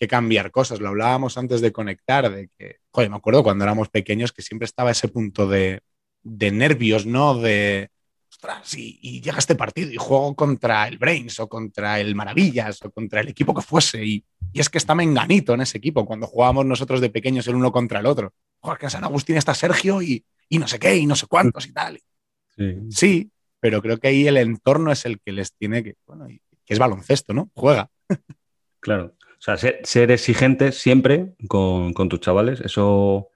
cambiar 0.10 0.52
cosas. 0.52 0.82
Lo 0.82 0.90
hablábamos 0.90 1.38
antes 1.38 1.62
de 1.62 1.72
conectar, 1.72 2.30
de 2.30 2.50
que, 2.58 2.80
joder, 2.92 3.10
me 3.10 3.16
acuerdo 3.16 3.42
cuando 3.42 3.64
éramos 3.64 3.88
pequeños 3.88 4.34
que 4.34 4.42
siempre 4.42 4.66
estaba 4.66 4.92
ese 4.92 5.08
punto 5.08 5.48
de, 5.48 5.80
de 6.24 6.52
nervios, 6.52 7.06
¿no? 7.06 7.36
De, 7.36 7.90
ostras, 8.30 8.74
y, 8.74 9.00
y, 9.02 9.22
llega 9.22 9.38
este 9.38 9.56
partido 9.56 9.90
y 9.90 9.96
juego 9.96 10.36
contra 10.36 10.90
el 10.90 10.98
Brains 10.98 11.40
o 11.40 11.48
contra 11.48 12.02
el 12.02 12.16
Maravillas 12.16 12.82
o 12.84 12.92
contra 12.92 13.22
el 13.22 13.30
equipo 13.30 13.54
que 13.54 13.62
fuese. 13.62 14.04
Y, 14.04 14.26
y 14.52 14.60
es 14.60 14.70
que 14.70 14.78
está 14.78 14.94
menganito 14.94 15.54
en 15.54 15.62
ese 15.62 15.78
equipo 15.78 16.06
cuando 16.06 16.28
jugábamos 16.28 16.66
nosotros 16.66 17.00
de 17.00 17.10
pequeños 17.10 17.48
el 17.48 17.56
uno 17.56 17.72
contra 17.72 18.02
el 18.02 18.06
otro. 18.06 18.34
Joder, 18.60 18.78
que 18.78 18.88
en 18.88 18.92
San 18.92 19.06
Agustín 19.06 19.38
está 19.38 19.54
Sergio 19.54 20.02
y, 20.02 20.26
y 20.50 20.58
no 20.58 20.68
sé 20.68 20.80
qué, 20.80 20.98
y 20.98 21.06
no 21.06 21.16
sé 21.16 21.28
cuántos 21.28 21.66
y 21.66 21.72
tal. 21.72 22.02
Sí. 22.58 22.78
sí. 22.90 23.33
Pero 23.64 23.82
creo 23.82 23.98
que 23.98 24.10
ahí 24.10 24.28
el 24.28 24.36
entorno 24.36 24.92
es 24.92 25.06
el 25.06 25.22
que 25.22 25.32
les 25.32 25.54
tiene 25.54 25.86
que, 25.86 25.96
bueno, 26.06 26.28
que 26.28 26.74
es 26.74 26.80
baloncesto, 26.80 27.34
¿no? 27.34 27.50
Juega. 27.54 27.90
Claro. 28.82 29.14
O 29.16 29.40
sea, 29.40 29.56
ser, 29.56 30.12
exigente 30.12 30.74
siempre 30.74 31.36
con, 31.48 31.94
con, 31.94 32.10
tus 32.10 32.20
chavales, 32.20 32.60
eso 32.60 33.30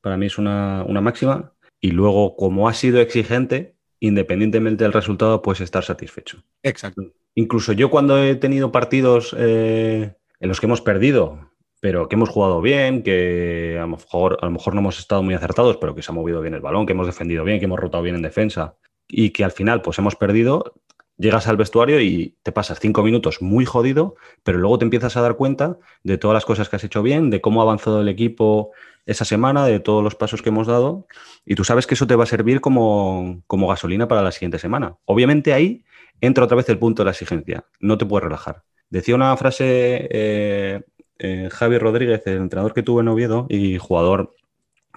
para 0.00 0.16
mí 0.16 0.26
es 0.26 0.38
una, 0.38 0.84
una 0.86 1.00
máxima. 1.00 1.54
Y 1.80 1.90
luego, 1.90 2.36
como 2.36 2.68
has 2.68 2.76
sido 2.76 3.00
exigente, 3.00 3.74
independientemente 3.98 4.84
del 4.84 4.92
resultado, 4.92 5.42
puedes 5.42 5.62
estar 5.62 5.82
satisfecho. 5.82 6.44
Exacto. 6.62 7.02
Incluso 7.34 7.72
yo 7.72 7.90
cuando 7.90 8.22
he 8.22 8.36
tenido 8.36 8.70
partidos 8.70 9.34
eh, 9.36 10.14
en 10.38 10.48
los 10.48 10.60
que 10.60 10.66
hemos 10.66 10.80
perdido, 10.80 11.50
pero 11.80 12.08
que 12.08 12.14
hemos 12.14 12.28
jugado 12.28 12.60
bien, 12.60 13.02
que 13.02 13.78
a 13.78 13.82
lo, 13.82 13.88
mejor, 13.88 14.38
a 14.40 14.44
lo 14.44 14.52
mejor 14.52 14.74
no 14.74 14.80
hemos 14.80 15.00
estado 15.00 15.24
muy 15.24 15.34
acertados, 15.34 15.78
pero 15.78 15.96
que 15.96 16.02
se 16.02 16.12
ha 16.12 16.14
movido 16.14 16.40
bien 16.40 16.54
el 16.54 16.60
balón, 16.60 16.86
que 16.86 16.92
hemos 16.92 17.08
defendido 17.08 17.42
bien, 17.42 17.58
que 17.58 17.64
hemos 17.64 17.80
rotado 17.80 18.04
bien 18.04 18.14
en 18.14 18.22
defensa 18.22 18.76
y 19.12 19.30
que 19.30 19.44
al 19.44 19.52
final 19.52 19.82
pues 19.82 19.98
hemos 19.98 20.16
perdido, 20.16 20.74
llegas 21.18 21.46
al 21.46 21.58
vestuario 21.58 22.00
y 22.00 22.38
te 22.42 22.50
pasas 22.50 22.80
cinco 22.80 23.02
minutos 23.02 23.42
muy 23.42 23.66
jodido, 23.66 24.16
pero 24.42 24.58
luego 24.58 24.78
te 24.78 24.86
empiezas 24.86 25.16
a 25.16 25.20
dar 25.20 25.36
cuenta 25.36 25.78
de 26.02 26.16
todas 26.16 26.34
las 26.34 26.46
cosas 26.46 26.70
que 26.70 26.76
has 26.76 26.84
hecho 26.84 27.02
bien, 27.02 27.28
de 27.28 27.42
cómo 27.42 27.60
ha 27.60 27.64
avanzado 27.64 28.00
el 28.00 28.08
equipo 28.08 28.70
esa 29.04 29.26
semana, 29.26 29.66
de 29.66 29.80
todos 29.80 30.02
los 30.02 30.14
pasos 30.14 30.40
que 30.40 30.48
hemos 30.48 30.66
dado, 30.66 31.06
y 31.44 31.56
tú 31.56 31.62
sabes 31.62 31.86
que 31.86 31.94
eso 31.94 32.06
te 32.06 32.16
va 32.16 32.24
a 32.24 32.26
servir 32.26 32.62
como, 32.62 33.42
como 33.46 33.68
gasolina 33.68 34.08
para 34.08 34.22
la 34.22 34.32
siguiente 34.32 34.58
semana. 34.58 34.96
Obviamente 35.04 35.52
ahí 35.52 35.84
entra 36.22 36.44
otra 36.44 36.56
vez 36.56 36.68
el 36.70 36.78
punto 36.78 37.02
de 37.02 37.06
la 37.06 37.10
exigencia, 37.10 37.66
no 37.80 37.98
te 37.98 38.06
puedes 38.06 38.24
relajar. 38.24 38.62
Decía 38.88 39.14
una 39.14 39.36
frase 39.36 40.08
eh, 40.10 40.80
eh, 41.18 41.48
Javi 41.52 41.76
Rodríguez, 41.76 42.22
el 42.26 42.38
entrenador 42.38 42.72
que 42.72 42.82
tuve 42.82 43.02
en 43.02 43.08
Oviedo 43.08 43.46
y 43.50 43.76
jugador 43.76 44.34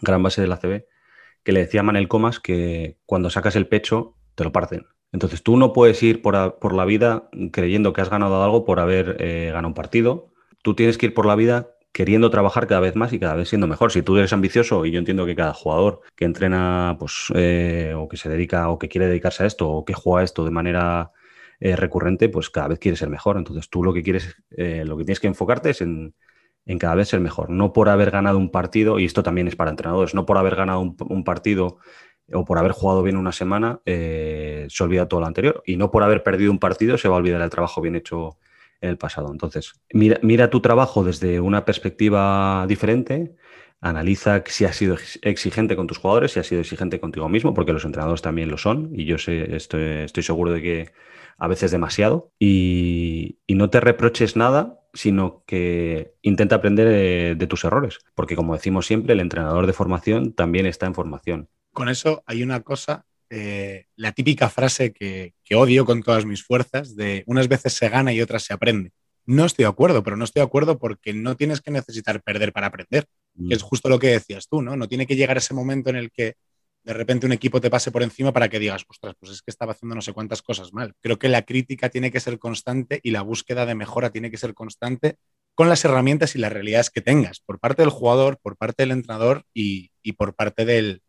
gran 0.01 0.23
base 0.23 0.41
del 0.41 0.53
ACB, 0.53 0.85
que 1.45 1.53
le 1.53 1.61
decía 1.61 1.83
Manel 1.83 2.09
Comas 2.09 2.41
que 2.41 2.97
cuando 3.05 3.29
sacas 3.29 3.55
el 3.55 3.67
pecho 3.67 4.17
te 4.35 4.43
lo 4.43 4.51
parten. 4.51 4.87
Entonces 5.13 5.43
tú 5.43 5.55
no 5.55 5.71
puedes 5.71 6.03
ir 6.03 6.21
por, 6.21 6.73
la 6.73 6.85
vida 6.85 7.29
creyendo 7.53 7.93
que 7.93 8.01
has 8.01 8.09
ganado 8.09 8.43
algo 8.43 8.65
por 8.65 8.81
haber 8.81 9.15
eh, 9.21 9.45
ganado 9.53 9.69
un 9.69 9.73
partido. 9.73 10.33
Tú 10.61 10.75
tienes 10.75 10.97
que 10.97 11.05
ir 11.05 11.13
por 11.13 11.25
la 11.25 11.35
vida 11.35 11.69
queriendo 11.93 12.29
trabajar 12.29 12.67
cada 12.67 12.81
vez 12.81 12.97
más 12.97 13.13
y 13.13 13.19
cada 13.19 13.35
vez 13.35 13.47
siendo 13.47 13.67
mejor. 13.67 13.93
Si 13.93 14.01
tú 14.01 14.17
eres 14.17 14.33
ambicioso, 14.33 14.85
y 14.85 14.91
yo 14.91 14.99
entiendo 14.99 15.25
que 15.25 15.35
cada 15.35 15.53
jugador 15.53 16.01
que 16.17 16.25
entrena 16.25 16.97
pues, 16.99 17.29
o 17.29 18.09
que 18.09 18.17
se 18.17 18.27
dedica 18.27 18.67
o 18.67 18.77
que 18.77 18.89
quiere 18.89 19.07
dedicarse 19.07 19.43
a 19.43 19.45
esto 19.45 19.69
o 19.69 19.85
que 19.85 19.93
juega 19.93 20.25
esto 20.25 20.43
de 20.43 20.51
manera 20.51 21.13
eh, 21.59 21.75
recurrente, 21.77 22.27
pues 22.27 22.49
cada 22.49 22.67
vez 22.67 22.79
quieres 22.79 22.99
ser 22.99 23.09
mejor. 23.09 23.37
Entonces 23.37 23.69
tú 23.69 23.83
lo 23.83 23.93
que 23.93 24.03
quieres, 24.03 24.35
eh, 24.57 24.83
lo 24.85 24.97
que 24.97 25.05
tienes 25.05 25.19
que 25.19 25.27
enfocarte 25.27 25.69
es 25.69 25.81
en, 25.81 26.13
cada 26.79 26.95
vez 26.95 27.09
ser 27.09 27.19
mejor, 27.19 27.49
no 27.49 27.73
por 27.73 27.89
haber 27.89 28.11
ganado 28.11 28.37
un 28.37 28.49
partido, 28.49 28.99
y 28.99 29.05
esto 29.05 29.23
también 29.23 29.47
es 29.47 29.55
para 29.55 29.69
entrenadores, 29.69 30.15
no 30.15 30.25
por 30.25 30.37
haber 30.37 30.55
ganado 30.55 30.81
un, 30.81 31.23
partido 31.23 31.77
o 32.33 32.43
por 32.43 32.57
haber 32.57 32.71
jugado 32.71 33.03
bien 33.03 33.17
una 33.17 33.31
semana, 33.31 33.81
eh, 33.85 34.65
se 34.69 34.83
olvida 34.83 35.07
todo 35.07 35.19
lo 35.19 35.27
anterior, 35.27 35.61
y 35.65 35.77
no 35.77 35.91
por 35.91 36.03
haber 36.03 36.23
perdido 36.23 36.51
un 36.51 36.59
partido 36.59 36.97
se 36.97 37.07
va 37.07 37.15
a 37.15 37.19
olvidar 37.19 37.41
el 37.41 37.49
trabajo 37.49 37.81
bien 37.81 37.95
hecho 37.95 38.37
en 38.81 38.89
el 38.89 38.97
pasado. 38.97 39.31
Entonces, 39.31 39.73
mira, 39.93 40.19
mira 40.23 40.49
tu 40.49 40.59
trabajo 40.59 41.03
desde 41.03 41.39
una 41.39 41.65
perspectiva 41.65 42.65
diferente, 42.67 43.35
analiza 43.81 44.43
si 44.47 44.65
has 44.65 44.75
sido 44.75 44.97
exigente 45.21 45.75
con 45.75 45.85
tus 45.85 45.99
jugadores, 45.99 46.31
si 46.31 46.39
has 46.39 46.47
sido 46.47 46.61
exigente 46.61 46.99
contigo 46.99 47.29
mismo, 47.29 47.53
porque 47.53 47.73
los 47.73 47.85
entrenadores 47.85 48.23
también 48.23 48.49
lo 48.49 48.57
son, 48.57 48.89
y 48.93 49.05
yo 49.05 49.19
sé, 49.19 49.55
estoy, 49.55 49.83
estoy 50.03 50.23
seguro 50.23 50.51
de 50.51 50.61
que 50.61 50.91
a 51.37 51.47
veces 51.47 51.71
demasiado, 51.71 52.31
y, 52.39 53.39
no 53.47 53.69
te 53.69 53.79
reproches 53.79 54.35
nada, 54.35 54.79
sino 54.93 55.43
que 55.45 56.13
intenta 56.21 56.55
aprender 56.55 57.37
de, 57.37 57.47
tus 57.47 57.63
errores, 57.63 57.99
porque 58.15 58.35
como 58.35 58.53
decimos 58.53 58.85
siempre, 58.85 59.13
el 59.13 59.19
entrenador 59.19 59.65
de 59.67 59.73
formación 59.73 60.33
también 60.33 60.65
está 60.65 60.85
en 60.85 60.95
formación. 60.95 61.49
Con 61.71 61.89
eso 61.89 62.23
hay 62.25 62.43
una 62.43 62.61
cosa, 62.61 63.05
eh, 63.29 63.85
la 63.95 64.11
típica 64.11 64.49
frase 64.49 64.93
que, 64.93 65.33
odio 65.53 65.85
con 65.85 66.03
todas 66.03 66.25
mis 66.25 66.43
fuerzas, 66.43 66.95
de 66.95 67.23
unas 67.27 67.47
veces 67.47 67.73
se 67.73 67.89
gana 67.89 68.13
y 68.13 68.21
otras 68.21 68.43
se 68.43 68.53
aprende. 68.53 68.91
No 69.25 69.45
estoy 69.45 69.63
de 69.63 69.69
acuerdo, 69.69 70.03
pero 70.03 70.17
no 70.17 70.25
estoy 70.25 70.41
de 70.41 70.45
acuerdo 70.45 70.77
porque 70.77 71.13
no 71.13 71.35
tienes 71.35 71.61
que 71.61 71.71
necesitar 71.71 72.21
perder 72.21 72.53
para 72.53 72.67
aprender, 72.67 73.05
que 73.47 73.55
es 73.55 73.63
mm. 73.63 73.67
justo 73.67 73.89
lo 73.89 73.99
que 73.99 74.07
decías 74.07 74.47
tú, 74.47 74.61
¿no? 74.61 74.75
No 74.75 74.87
tiene 74.87 75.07
que 75.07 75.15
llegar 75.15 75.37
ese 75.37 75.53
momento 75.53 75.89
en 75.89 75.95
el 75.95 76.11
que 76.11 76.35
de 76.85 76.93
repente 76.93 77.25
un 77.25 77.31
equipo 77.31 77.59
te 77.59 77.71
pase 77.71 77.89
por 77.91 78.03
encima 78.03 78.31
para 78.31 78.47
que 78.47 78.59
digas, 78.59 78.85
ostras, 78.87 79.15
pues 79.19 79.31
es 79.31 79.41
que 79.41 79.49
estaba 79.49 79.71
haciendo 79.71 79.95
no 79.95 80.01
sé 80.01 80.13
cuántas 80.13 80.43
cosas 80.43 80.71
mal. 80.71 80.93
Creo 81.01 81.17
que 81.17 81.29
la 81.29 81.41
crítica 81.41 81.89
tiene 81.89 82.11
que 82.11 82.19
ser 82.19 82.37
constante 82.37 82.99
y 83.01 83.09
la 83.09 83.23
búsqueda 83.23 83.65
de 83.65 83.73
mejora 83.73 84.11
tiene 84.11 84.29
que 84.29 84.37
ser 84.37 84.53
constante 84.53 85.17
con 85.55 85.67
las 85.67 85.83
herramientas 85.83 86.35
y 86.35 86.39
las 86.39 86.53
realidades 86.53 86.91
que 86.91 87.01
tengas, 87.01 87.39
por 87.39 87.59
parte 87.59 87.81
del 87.81 87.89
jugador, 87.89 88.37
por 88.39 88.55
parte 88.55 88.83
del 88.83 88.91
entrenador 88.91 89.45
y, 89.51 89.89
por 90.15 90.35
parte 90.35 90.63
del, 90.63 91.01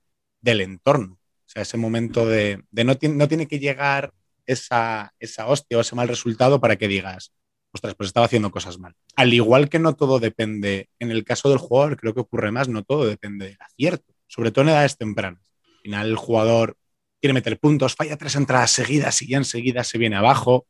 entorno. 0.43 1.19
O 1.19 1.49
sea, 1.49 1.61
ese 1.61 1.77
momento 1.77 2.27
de, 2.27 2.65
no, 2.73 2.97
no, 3.03 3.29
tiene 3.29 3.47
que 3.47 3.59
llegar 3.59 4.15
esa, 4.47 5.13
hostia 5.47 5.77
o 5.77 5.81
ese 5.83 5.95
mal 5.95 6.09
resultado 6.09 6.59
para 6.59 6.77
que 6.77 6.89
digas, 6.89 7.33
ostras, 7.71 7.95
pues 7.97 8.07
estaba 8.07 8.25
haciendo 8.25 8.51
cosas 8.51 8.79
mal. 8.79 8.95
Al 9.15 9.35
igual 9.35 9.69
que 9.69 9.79
no 9.79 9.95
todo 9.95 10.21
depende, 10.21 10.89
en 11.01 11.11
el 11.11 11.23
caso 11.25 11.51
del 11.51 11.59
jugador 11.59 11.99
creo 11.99 12.15
que 12.15 12.21
ocurre 12.21 12.51
más, 12.51 12.67
no 12.71 12.83
todo 12.83 13.05
depende 13.05 13.49
del 13.49 13.59
acierto, 13.61 14.15
sobre 14.27 14.53
todo 14.53 14.63
en 14.63 14.71
edades 14.71 14.97
tempranas 14.97 15.46
final 15.87 16.09
el 16.09 16.17
jugador 16.17 16.77
quiere 17.21 17.33
meter 17.33 17.59
puntos, 17.61 17.95
falla 17.95 18.17
tres 18.17 18.35
entradas 18.35 18.73
seguidas 18.73 19.23
y 19.23 19.29
ya 19.29 19.39
enseguida 19.39 19.85
se 19.85 19.99
viene 19.99 20.17
abajo. 20.17 20.67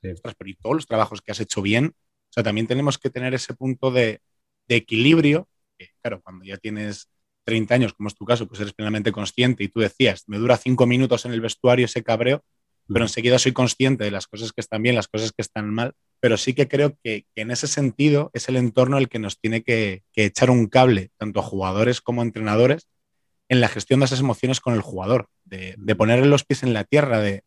pero 0.00 0.50
y 0.50 0.54
todos 0.54 0.76
los 0.76 0.86
trabajos 0.86 1.20
que 1.20 1.32
has 1.32 1.40
hecho 1.40 1.62
bien. 1.62 1.94
O 1.96 2.32
sea, 2.32 2.44
también 2.44 2.68
tenemos 2.68 2.96
que 2.96 3.10
tener 3.10 3.34
ese 3.34 3.54
punto 3.54 3.90
de, 3.90 4.20
equilibrio. 4.68 5.48
Que, 5.76 5.88
claro, 6.00 6.22
cuando 6.22 6.44
ya 6.44 6.56
tienes 6.58 7.08
30 7.44 7.74
años, 7.74 7.92
como 7.92 8.08
es 8.08 8.14
tu 8.14 8.24
caso, 8.24 8.46
pues 8.46 8.60
eres 8.60 8.72
plenamente 8.72 9.10
consciente 9.10 9.64
y 9.64 9.68
tú 9.68 9.80
decías, 9.80 10.24
me 10.28 10.38
dura 10.38 10.56
cinco 10.56 10.86
minutos 10.86 11.24
en 11.26 11.32
el 11.32 11.40
vestuario 11.40 11.86
ese 11.86 12.04
cabreo, 12.04 12.44
pero 12.88 13.04
enseguida 13.04 13.38
soy 13.38 13.52
consciente 13.52 14.04
de 14.04 14.12
las 14.12 14.28
cosas 14.28 14.52
que 14.52 14.60
están 14.60 14.82
bien, 14.82 14.94
las 14.94 15.08
cosas 15.08 15.32
que 15.32 15.42
están 15.42 15.68
mal, 15.74 15.92
pero 16.20 16.36
sí 16.36 16.54
que 16.54 16.68
creo 16.68 16.96
que, 17.02 17.26
en 17.34 17.50
ese 17.50 17.66
sentido 17.66 18.30
es 18.32 18.48
el 18.48 18.56
entorno 18.56 18.96
el 18.96 19.08
que 19.08 19.18
nos 19.18 19.40
tiene 19.40 19.62
que, 19.62 20.04
que, 20.12 20.24
echar 20.24 20.50
un 20.50 20.68
cable, 20.68 21.10
tanto 21.18 21.40
a 21.40 21.42
jugadores 21.42 22.00
como 22.00 22.22
a 22.22 22.24
entrenadores, 22.24 22.88
en 23.52 23.60
la 23.60 23.68
gestión 23.68 24.00
de 24.00 24.06
esas 24.06 24.20
emociones 24.20 24.60
con 24.60 24.72
el 24.72 24.80
jugador, 24.80 25.28
de, 25.44 25.76
ponerle 25.94 26.24
los 26.24 26.42
pies 26.42 26.62
en 26.62 26.72
la 26.72 26.84
tierra, 26.84 27.20
de 27.20 27.44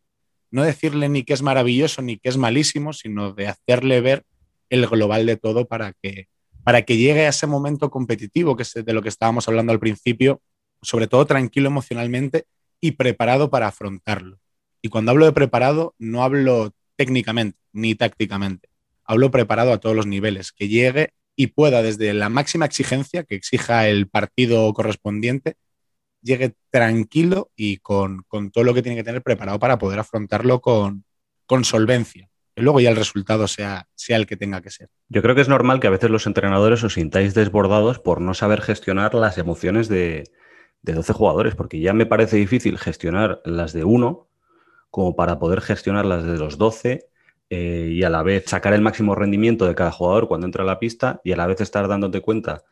no 0.51 0.61
decirle 0.61 1.09
ni 1.09 1.23
que 1.23 1.33
es 1.33 1.41
maravilloso 1.41 2.03
ni 2.03 2.19
que 2.19 2.29
es 2.29 2.37
malísimo, 2.37 2.93
sino 2.93 3.33
de 3.33 3.47
hacerle 3.47 4.01
ver 4.01 4.21
el 4.69 4.85
global 4.85 5.25
de 5.25 5.35
todo 5.35 5.65
para 5.65 5.93
que, 5.93 6.27
para 6.63 6.83
que 6.83 6.97
llegue 6.97 7.25
a 7.25 7.29
ese 7.29 7.47
momento 7.47 7.89
competitivo, 7.89 8.55
que 8.55 8.61
es 8.61 8.73
de 8.75 8.93
lo 8.93 9.01
que 9.01 9.09
estábamos 9.09 9.47
hablando 9.47 9.71
al 9.71 9.79
principio, 9.79 10.43
sobre 10.83 11.07
todo 11.07 11.25
tranquilo 11.25 11.69
emocionalmente 11.69 12.45
y 12.79 12.91
preparado 12.91 13.49
para 13.49 13.65
afrontarlo. 13.65 14.37
Y 14.83 14.89
cuando 14.89 15.09
hablo 15.09 15.25
de 15.25 15.31
preparado, 15.31 15.95
no 15.97 16.23
hablo 16.23 16.71
técnicamente 16.97 17.57
ni 17.73 17.95
tácticamente, 17.95 18.69
hablo 19.05 19.31
preparado 19.31 19.73
a 19.73 19.79
todos 19.79 19.95
los 19.95 20.05
niveles, 20.05 20.51
que 20.51 20.67
llegue 20.67 21.13
y 21.35 21.47
pueda 21.47 21.81
desde 21.81 22.13
la 22.13 22.29
máxima 22.29 22.67
exigencia 22.67 23.23
que 23.23 23.33
exija 23.33 23.89
el 23.89 24.07
partido 24.07 24.71
correspondiente 24.71 25.55
llegue 26.25 26.55
tranquilo 26.71 27.51
y 27.55 27.77
con, 27.77 28.25
todo 28.51 28.63
lo 28.63 28.73
que 28.73 28.81
tiene 28.81 28.97
que 28.97 29.03
tener 29.03 29.21
preparado 29.21 29.59
para 29.59 29.77
poder 29.77 29.99
afrontarlo 29.99 30.59
con, 30.59 31.05
solvencia. 31.63 32.29
luego 32.55 32.79
ya 32.79 32.89
el 32.89 32.95
resultado 32.95 33.47
sea, 33.47 33.87
sea 33.93 34.17
el 34.17 34.25
que 34.25 34.35
tenga 34.35 34.61
que 34.61 34.71
ser. 34.71 34.89
Yo 35.07 35.21
creo 35.21 35.35
que 35.35 35.41
es 35.41 35.49
normal 35.49 35.79
que 35.79 35.87
a 35.87 35.91
veces 35.91 36.09
los 36.09 36.25
entrenadores 36.25 36.83
os 36.83 36.95
sintáis 36.95 37.33
desbordados 37.33 37.99
por 37.99 38.19
no 38.19 38.33
saber 38.33 38.61
gestionar 38.61 39.13
las 39.13 39.37
emociones 39.37 39.87
de, 39.87 40.23
de 40.81 40.93
12 40.93 41.13
jugadores, 41.13 41.55
porque 41.55 41.79
ya 41.79 41.93
me 41.93 42.07
parece 42.07 42.37
difícil 42.37 42.79
gestionar 42.79 43.41
las 43.45 43.71
de 43.71 43.83
uno 43.83 44.27
como 44.89 45.15
para 45.15 45.37
poder 45.37 45.61
gestionar 45.61 46.05
las 46.05 46.23
de 46.23 46.37
los 46.37 46.57
12 46.57 47.07
eh, 47.49 47.89
y 47.91 48.03
a 48.03 48.09
la 48.09 48.23
vez 48.23 48.45
sacar 48.47 48.73
el 48.73 48.81
máximo 48.81 49.13
rendimiento 49.13 49.67
de 49.67 49.75
cada 49.75 49.91
jugador 49.91 50.27
cuando 50.27 50.47
entra 50.47 50.63
a 50.63 50.65
la 50.65 50.79
pista 50.79 51.21
y 51.23 51.31
a 51.33 51.37
la 51.37 51.45
vez 51.45 51.61
estar 51.61 51.87
dándote 51.87 52.21
cuenta 52.21 52.63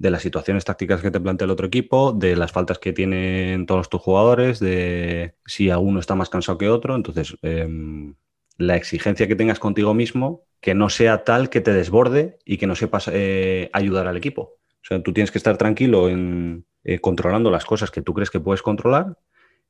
de 0.00 0.10
las 0.10 0.22
situaciones 0.22 0.64
tácticas 0.64 1.02
que 1.02 1.10
te 1.10 1.20
plantea 1.20 1.44
el 1.44 1.50
otro 1.50 1.66
equipo, 1.66 2.12
de 2.12 2.34
las 2.34 2.52
faltas 2.52 2.78
que 2.78 2.94
tienen 2.94 3.66
todos 3.66 3.90
tus 3.90 4.00
jugadores, 4.00 4.58
de 4.58 5.34
si 5.44 5.68
uno 5.68 6.00
está 6.00 6.14
más 6.14 6.30
cansado 6.30 6.56
que 6.56 6.70
otro. 6.70 6.96
Entonces, 6.96 7.36
em, 7.42 8.14
la 8.56 8.76
exigencia 8.76 9.28
que 9.28 9.36
tengas 9.36 9.58
contigo 9.58 9.92
mismo, 9.92 10.46
que 10.62 10.74
no 10.74 10.88
sea 10.88 11.22
tal 11.24 11.50
que 11.50 11.60
te 11.60 11.74
desborde 11.74 12.38
y 12.46 12.56
que 12.56 12.66
no 12.66 12.76
sepas 12.76 13.10
eh, 13.12 13.68
ayudar 13.74 14.06
al 14.06 14.16
equipo. 14.16 14.56
O 14.82 14.84
sea, 14.84 15.02
tú 15.02 15.12
tienes 15.12 15.30
que 15.30 15.36
estar 15.36 15.58
tranquilo 15.58 16.08
en 16.08 16.64
eh, 16.82 16.98
controlando 16.98 17.50
las 17.50 17.66
cosas 17.66 17.90
que 17.90 18.00
tú 18.00 18.14
crees 18.14 18.30
que 18.30 18.40
puedes 18.40 18.62
controlar, 18.62 19.18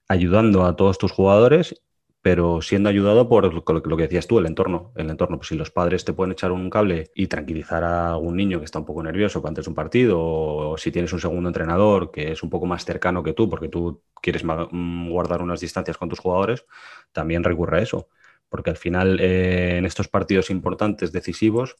ayudando 0.06 0.64
a 0.64 0.76
todos 0.76 0.96
tus 0.96 1.10
jugadores, 1.10 1.82
pero 2.22 2.60
siendo 2.60 2.88
ayudado 2.90 3.28
por 3.28 3.52
lo 3.54 3.96
que 3.96 4.02
decías 4.02 4.26
tú, 4.26 4.38
el 4.38 4.46
entorno. 4.46 4.92
El 4.94 5.08
entorno, 5.08 5.38
pues 5.38 5.48
si 5.48 5.54
los 5.54 5.70
padres 5.70 6.04
te 6.04 6.12
pueden 6.12 6.32
echar 6.32 6.52
un 6.52 6.68
cable 6.68 7.10
y 7.14 7.28
tranquilizar 7.28 7.82
a 7.82 8.10
algún 8.12 8.36
niño 8.36 8.58
que 8.58 8.66
está 8.66 8.78
un 8.78 8.84
poco 8.84 9.02
nervioso 9.02 9.42
antes 9.46 9.64
de 9.64 9.70
un 9.70 9.74
partido, 9.74 10.18
o 10.20 10.76
si 10.76 10.92
tienes 10.92 11.12
un 11.14 11.20
segundo 11.20 11.48
entrenador 11.48 12.10
que 12.10 12.32
es 12.32 12.42
un 12.42 12.50
poco 12.50 12.66
más 12.66 12.84
cercano 12.84 13.22
que 13.22 13.32
tú, 13.32 13.48
porque 13.48 13.68
tú 13.68 14.02
quieres 14.20 14.44
mm, 14.44 15.08
guardar 15.10 15.40
unas 15.42 15.60
distancias 15.60 15.96
con 15.96 16.10
tus 16.10 16.18
jugadores, 16.18 16.66
también 17.12 17.42
recurre 17.42 17.78
a 17.78 17.82
eso. 17.82 18.08
Porque 18.50 18.70
al 18.70 18.76
final, 18.76 19.18
eh, 19.20 19.78
en 19.78 19.86
estos 19.86 20.08
partidos 20.08 20.50
importantes, 20.50 21.12
decisivos, 21.12 21.76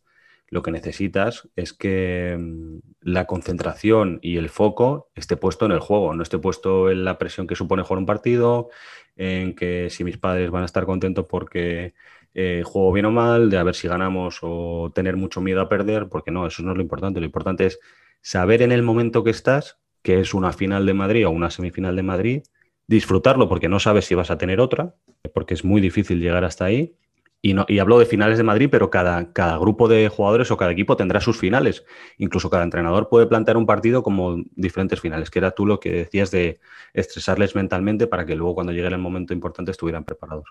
lo 0.49 0.63
que 0.63 0.73
necesitas 0.73 1.49
es 1.57 1.73
que 1.73 2.37
mm, 2.39 2.79
la 3.03 3.27
concentración 3.27 4.19
y 4.23 4.37
el 4.37 4.49
foco 4.49 5.11
esté 5.15 5.37
puesto 5.37 5.67
en 5.67 5.73
el 5.73 5.81
juego, 5.81 6.15
no 6.15 6.23
esté 6.23 6.39
puesto 6.39 6.91
en 6.91 7.05
la 7.05 7.19
presión 7.19 7.47
que 7.47 7.55
supone 7.55 7.83
jugar 7.83 7.99
un 7.99 8.07
partido, 8.07 8.69
en 9.17 9.55
que 9.55 9.89
si 9.91 10.05
mis 10.05 10.19
padres 10.19 10.51
van 10.51 10.63
a 10.63 10.67
estar 10.67 10.87
contentos 10.87 11.27
porque 11.29 11.95
eh, 12.35 12.63
juego 12.65 12.93
bien 12.93 13.07
o 13.07 13.11
mal, 13.11 13.51
de 13.51 13.59
a 13.59 13.63
ver 13.63 13.75
si 13.75 13.89
ganamos 13.89 14.39
o 14.43 14.93
tener 14.95 15.17
mucho 15.17 15.41
miedo 15.41 15.61
a 15.61 15.69
perder, 15.69 16.09
porque 16.09 16.31
no, 16.31 16.47
eso 16.47 16.63
no 16.63 16.73
es 16.73 16.77
lo 16.77 16.83
importante. 16.83 17.21
Lo 17.21 17.27
importante 17.27 17.67
es 17.67 17.79
saber 18.21 18.63
en 18.63 18.73
el 18.73 18.83
momento 18.83 19.25
que 19.25 19.31
estás, 19.31 19.79
que 20.03 20.21
es 20.21 20.35
una 20.35 20.53
final 20.53 20.87
de 20.87 20.95
Madrid 20.95 21.27
o 21.27 21.31
una 21.31 21.51
semifinal 21.51 21.97
de 21.97 22.03
Madrid, 22.03 22.43
disfrutarlo 22.87 23.49
porque 23.49 23.69
no 23.69 23.79
sabes 23.81 24.07
si 24.07 24.15
vas 24.15 24.31
a 24.31 24.39
tener 24.39 24.61
otra, 24.61 24.95
porque 25.35 25.55
es 25.55 25.65
muy 25.65 25.81
difícil 25.81 26.21
llegar 26.21 26.45
hasta 26.45 26.65
ahí 26.65 26.97
y, 27.43 27.79
hablo 27.79 27.99
de 27.99 28.05
finales 28.05 28.37
de 28.37 28.45
Madrid, 28.45 28.69
pero 28.71 28.91
cada, 28.91 29.33
cada 29.33 29.57
grupo 29.57 29.89
de 29.89 30.09
jugadores 30.09 30.51
o 30.51 30.59
cada 30.59 30.73
equipo 30.73 30.97
tendrá 30.97 31.21
sus 31.21 31.39
finales. 31.39 31.85
Incluso 32.19 32.51
cada 32.51 32.65
entrenador 32.65 33.09
puede 33.09 33.27
plantear 33.27 33.57
un 33.57 33.65
partido 33.65 34.03
como 34.03 34.43
diferentes 34.57 35.01
finales, 35.01 35.31
que 35.31 35.39
era 35.39 35.53
tú 35.53 35.65
lo 35.65 35.81
que 35.81 35.91
decías 35.91 36.31
de 36.31 36.61
estresarles 36.93 37.55
mentalmente 37.55 38.07
para 38.07 38.27
que 38.27 38.37
luego 38.37 38.55
cuando 38.55 38.73
llegue 38.73 38.89
el 38.89 38.99
momento 38.99 39.33
importante 39.33 39.71
estuvieran 39.71 40.05
preparados. 40.05 40.51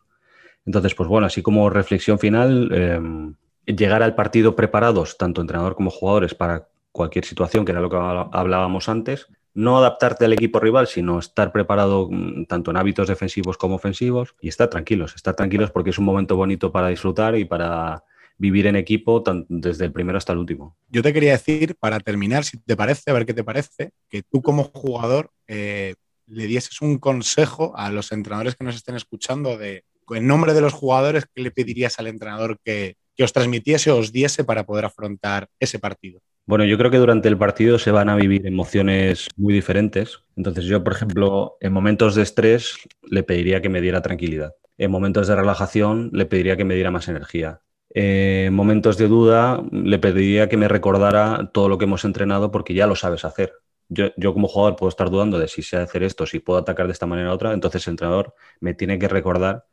Entonces, 0.66 0.96
pues 0.96 1.08
bueno, 1.08 1.28
así 1.28 1.44
como 1.44 1.70
reflexión 1.70 2.18
final, 2.18 2.72
em, 2.74 3.36
llegar 3.66 4.02
al 4.02 4.16
partido 4.16 4.56
preparados, 4.56 5.18
tanto 5.18 5.42
entrenador 5.42 5.76
como 5.76 5.92
jugadores, 5.92 6.34
para 6.34 6.70
cualquier 6.92 7.24
situación, 7.24 7.66
que 7.66 7.72
era 7.72 7.82
lo 7.82 7.90
que 7.90 7.98
hablábamos 7.98 8.90
antes, 8.90 9.28
no 9.54 9.78
adaptarte 9.78 10.26
al 10.26 10.34
equipo 10.34 10.60
rival, 10.60 10.88
sino 10.88 11.20
estar 11.20 11.52
preparado 11.52 12.08
mm, 12.10 12.46
tanto 12.46 12.72
en 12.72 12.78
hábitos 12.78 13.08
defensivos 13.08 13.58
como 13.58 13.76
ofensivos 13.76 14.36
y 14.42 14.50
estar 14.50 14.70
tranquilos, 14.70 15.16
estar 15.16 15.36
tranquilos 15.36 15.72
porque 15.72 15.90
es 15.90 15.98
un 15.98 16.06
momento 16.06 16.36
bonito 16.36 16.72
para 16.72 16.90
disfrutar 16.90 17.38
y 17.38 17.46
para 17.46 18.04
vivir 18.38 18.68
en 18.68 18.78
equipo 18.78 19.22
desde 19.50 19.86
el 19.86 19.92
primero 19.92 20.18
hasta 20.18 20.32
el 20.32 20.40
último. 20.40 20.78
Yo 20.88 21.04
te 21.04 21.12
quería 21.12 21.34
decir, 21.34 21.76
para 21.76 22.00
terminar, 22.00 22.46
si 22.46 22.58
te 22.58 22.78
parece, 22.78 23.12
a 23.12 23.14
ver 23.14 23.26
qué 23.26 23.34
te 23.34 23.44
parece, 23.44 23.92
que 24.10 24.24
tú 24.24 24.42
como 24.42 24.64
jugador 24.64 25.30
eh, 25.48 25.96
le 26.26 26.48
dieses 26.48 26.82
un 26.82 27.00
consejo 27.00 27.74
a 27.76 27.92
los 27.92 28.14
entrenadores 28.14 28.56
que 28.56 28.64
nos 28.64 28.76
estén 28.76 28.96
escuchando 28.96 29.58
de, 29.58 29.84
en 30.10 30.26
nombre 30.26 30.54
de 30.54 30.62
los 30.62 30.74
jugadores, 30.74 31.26
¿qué 31.34 31.42
le 31.42 31.52
pedirías 31.52 32.00
al 32.00 32.08
entrenador 32.08 32.60
que, 32.64 32.96
que 33.20 33.26
os 33.26 33.34
transmitiese 33.34 33.92
o 33.92 34.00
os 34.00 34.16
diese 34.16 34.48
para 34.48 34.64
poder 34.64 34.88
afrontar 34.88 35.52
ese 35.60 35.76
partido? 35.78 36.24
Bueno, 36.48 36.64
yo 36.64 36.78
creo 36.78 36.90
que 36.90 37.04
durante 37.04 37.28
el 37.28 37.38
partido 37.38 37.78
se 37.78 37.92
van 37.92 38.08
a 38.08 38.16
vivir 38.16 38.48
emociones 38.48 39.28
muy 39.36 39.54
diferentes. 39.54 40.24
Entonces 40.38 40.64
yo, 40.64 40.86
por 40.86 40.94
ejemplo, 40.94 41.58
en 41.60 41.74
momentos 41.74 42.16
de 42.16 42.24
estrés 42.24 42.80
le 43.04 43.24
pediría 43.24 43.62
que 43.62 43.68
me 43.68 43.82
diera 43.82 44.02
tranquilidad. 44.02 44.54
En 44.78 44.90
momentos 44.90 45.28
de 45.28 45.36
relajación 45.36 46.12
le 46.14 46.28
pediría 46.28 46.56
que 46.56 46.64
me 46.64 46.76
diera 46.76 46.92
más 46.92 47.10
energía. 47.10 47.60
En 47.90 48.54
momentos 48.54 48.98
de 48.98 49.10
duda 49.10 49.66
le 49.70 50.00
pediría 50.00 50.48
que 50.48 50.56
me 50.56 50.70
recordara 50.70 51.52
todo 51.54 51.68
lo 51.68 51.78
que 51.78 51.84
hemos 51.84 52.06
entrenado 52.06 52.52
porque 52.52 52.74
ya 52.74 52.88
lo 52.88 52.96
sabes 52.96 53.26
hacer. 53.26 53.52
Yo, 53.90 54.12
yo, 54.16 54.34
como 54.34 54.48
jugador 54.48 54.78
puedo 54.78 54.88
estar 54.88 55.10
dudando 55.10 55.40
de 55.40 55.50
si 55.50 55.62
sé 55.62 55.76
hacer 55.76 56.04
esto, 56.04 56.26
si 56.26 56.40
puedo 56.40 56.58
atacar 56.58 56.86
de 56.86 56.94
esta 56.94 57.06
manera 57.06 57.32
u 57.32 57.34
otra, 57.34 57.52
entonces 57.52 57.86
el 57.86 57.92
entrenador 57.92 58.34
me 58.62 58.74
tiene 58.74 58.98
que 58.98 59.10
recordar 59.10 59.66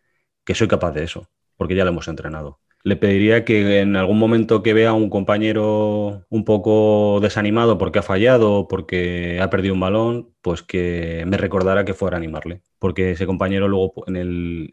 que 0.45 0.57
soy 0.57 0.67
capaz 0.67 0.91
de 0.91 1.05
eso, 1.05 1.31
porque 1.57 1.77
ya 1.77 1.85
lo 1.85 1.91
hemos 1.91 2.09
entrenado 2.09 2.59
le 2.87 2.95
pediría 2.95 3.45
que 3.45 3.81
en 3.81 3.97
algún 3.97 4.17
momento 4.17 4.63
que 4.63 4.73
vea 4.73 4.91
a 4.91 4.93
un 4.95 5.11
compañero 5.11 6.25
un 6.31 6.45
poco 6.45 7.19
desanimado 7.21 7.79
porque 7.79 7.99
ha 7.99 8.03
fallado 8.03 8.69
porque 8.69 9.41
ha 9.43 9.51
perdido 9.51 9.75
un 9.75 9.81
balón, 9.81 10.31
pues 10.47 10.63
que 10.63 11.25
me 11.27 11.39
recordara 11.39 11.85
que 11.85 11.93
fuera 11.93 12.17
a 12.17 12.19
animarle, 12.19 12.61
porque 12.79 13.11
ese 13.11 13.27
compañero 13.27 13.67
luego 13.67 14.05
en 14.07 14.15
el, 14.15 14.73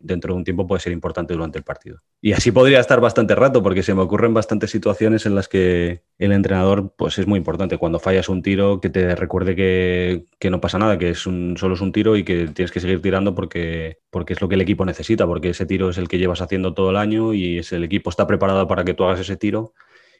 dentro 0.00 0.34
de 0.34 0.36
un 0.36 0.44
tiempo 0.44 0.66
puede 0.66 0.80
ser 0.80 0.92
importante 0.92 1.32
durante 1.32 1.56
el 1.56 1.64
partido. 1.64 2.00
Y 2.20 2.32
así 2.32 2.52
podría 2.52 2.78
estar 2.78 3.00
bastante 3.00 3.34
rato, 3.34 3.62
porque 3.62 3.82
se 3.82 3.94
me 3.94 4.02
ocurren 4.02 4.34
bastantes 4.34 4.70
situaciones 4.70 5.24
en 5.24 5.34
las 5.34 5.48
que 5.48 6.02
el 6.18 6.32
entrenador 6.32 6.92
pues 6.94 7.18
es 7.18 7.26
muy 7.26 7.38
importante. 7.38 7.78
Cuando 7.78 7.98
fallas 7.98 8.28
un 8.28 8.42
tiro, 8.42 8.82
que 8.82 8.90
te 8.90 9.16
recuerde 9.16 9.56
que, 9.56 10.26
que 10.38 10.50
no 10.50 10.60
pasa 10.60 10.78
nada, 10.78 10.98
que 10.98 11.08
es 11.08 11.26
un, 11.26 11.56
solo 11.56 11.72
es 11.72 11.80
un 11.80 11.92
tiro 11.92 12.14
y 12.18 12.22
que 12.22 12.48
tienes 12.48 12.70
que 12.70 12.80
seguir 12.80 13.00
tirando 13.00 13.34
porque, 13.34 14.00
porque 14.10 14.34
es 14.34 14.42
lo 14.42 14.48
que 14.50 14.56
el 14.56 14.60
equipo 14.60 14.84
necesita, 14.84 15.26
porque 15.26 15.48
ese 15.48 15.64
tiro 15.64 15.88
es 15.88 15.96
el 15.96 16.06
que 16.06 16.18
llevas 16.18 16.42
haciendo 16.42 16.74
todo 16.74 16.90
el 16.90 16.98
año 16.98 17.32
y 17.32 17.60
es, 17.60 17.72
el 17.72 17.82
equipo 17.82 18.10
está 18.10 18.26
preparado 18.26 18.68
para 18.68 18.84
que 18.84 18.92
tú 18.92 19.04
hagas 19.04 19.20
ese 19.20 19.38
tiro 19.38 19.72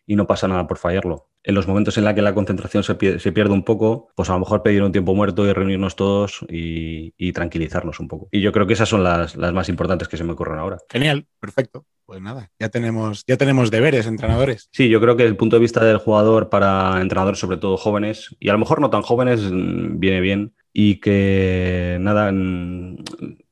y 0.07 0.17
no 0.17 0.27
pasa 0.27 0.49
nada 0.49 0.67
por 0.67 0.79
fallarlo. 0.79 1.28
En 1.45 1.55
los 1.55 1.67
momentos 1.67 1.97
en 1.97 2.05
los 2.05 2.15
que 2.15 2.23
la 2.23 2.35
concentración 2.35 2.83
se 2.83 2.95
pierde, 2.97 3.53
un 3.53 3.65
poco, 3.65 4.11
pues 4.15 4.29
a 4.29 4.35
lo 4.35 4.41
mejor 4.41 4.63
pedir 4.63 4.83
un 4.83 4.93
tiempo 4.93 5.15
muerto 5.15 5.47
y 5.47 5.53
reunirnos 5.53 5.97
todos 5.97 6.45
y, 6.49 7.33
tranquilizarnos 7.33 8.01
un 8.01 8.09
poco. 8.09 8.29
Y 8.33 8.41
yo 8.41 8.53
creo 8.53 8.67
que 8.67 8.73
esas 8.73 8.89
son 8.89 9.05
las, 9.05 9.37
más 9.37 9.69
importantes 9.69 10.09
que 10.09 10.17
se 10.17 10.25
me 10.25 10.33
ocurren 10.33 10.59
ahora. 10.59 10.79
Genial, 10.91 11.27
perfecto. 11.41 11.87
Pues 12.05 12.23
nada, 12.23 12.51
ya 12.59 12.71
tenemos, 12.71 13.25
ya 13.27 13.37
tenemos 13.37 13.71
deberes, 13.71 14.07
entrenadores. 14.07 14.69
Sí, 14.73 14.89
yo 14.89 14.99
creo 15.01 15.17
que 15.17 15.27
el 15.27 15.37
punto 15.37 15.57
de 15.57 15.61
vista 15.61 15.85
del 15.85 15.99
jugador 15.99 16.49
para 16.49 17.01
entrenadores, 17.03 17.39
sobre 17.39 17.59
todo 17.59 17.77
jóvenes, 17.77 18.35
y 18.41 18.49
a 18.49 18.53
lo 18.53 18.59
mejor 18.59 18.81
no 18.81 18.89
tan 18.89 19.03
jóvenes, 19.03 19.41
mm, 19.43 19.99
viene 20.01 20.21
bien. 20.21 20.55
Y 20.81 21.01
que 21.01 21.99
nada, 22.01 22.33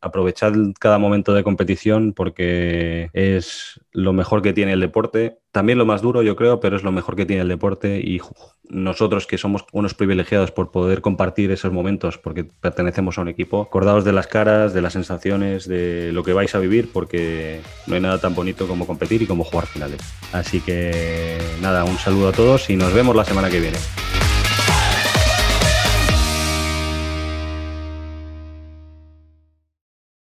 aprovechar 0.01 0.53
cada 0.79 0.99
momento 0.99 1.35
de 1.35 1.43
competición 1.43 2.13
porque 2.13 3.11
es 3.15 3.81
lo 3.91 4.13
mejor 4.13 4.43
que 4.43 4.53
tiene 4.53 4.75
el 4.75 4.81
deporte. 4.81 5.39
También 5.51 5.77
lo 5.77 5.85
más 5.85 6.03
duro, 6.03 6.23
yo 6.23 6.37
creo, 6.37 6.61
pero 6.61 6.77
es 6.77 6.85
lo 6.85 6.93
mejor 6.93 7.17
que 7.17 7.27
tiene 7.27 7.43
el 7.43 7.49
deporte 7.49 7.99
y 7.99 8.21
nosotros 8.69 9.27
que 9.27 9.39
somos 9.39 9.65
unos 9.73 9.95
privilegiados 9.95 10.53
por 10.53 10.71
poder 10.71 11.01
compartir 11.01 11.51
esos 11.51 11.73
momentos 11.73 12.17
porque 12.17 12.45
pertenecemos 12.45 13.19
a 13.19 13.23
un 13.23 13.29
equipo, 13.29 13.63
acordaos 13.63 14.05
de 14.05 14.13
las 14.13 14.29
caras, 14.29 14.73
de 14.73 14.83
las 14.83 14.93
sensaciones, 14.93 15.67
de 15.67 16.13
lo 16.13 16.23
que 16.23 16.33
vais 16.33 16.55
a 16.55 16.61
vivir 16.61 16.91
porque 16.93 17.61
no 17.89 17.97
hay 17.97 18.01
nada 18.01 18.21
tan 18.21 18.37
bonito 18.37 18.69
como 18.69 18.87
competir 18.87 19.23
y 19.23 19.27
como 19.27 19.43
jugar 19.43 19.67
finales. 19.67 19.99
Así 20.33 20.61
que 20.61 21.39
nada, 21.61 21.83
un 21.83 21.99
saludo 21.99 22.29
a 22.29 22.33
todos 22.33 22.71
y 22.71 22.77
nos 22.77 22.95
vemos 22.95 23.17
la 23.17 23.25
semana 23.25 23.51
que 23.51 23.59
viene. 23.59 23.79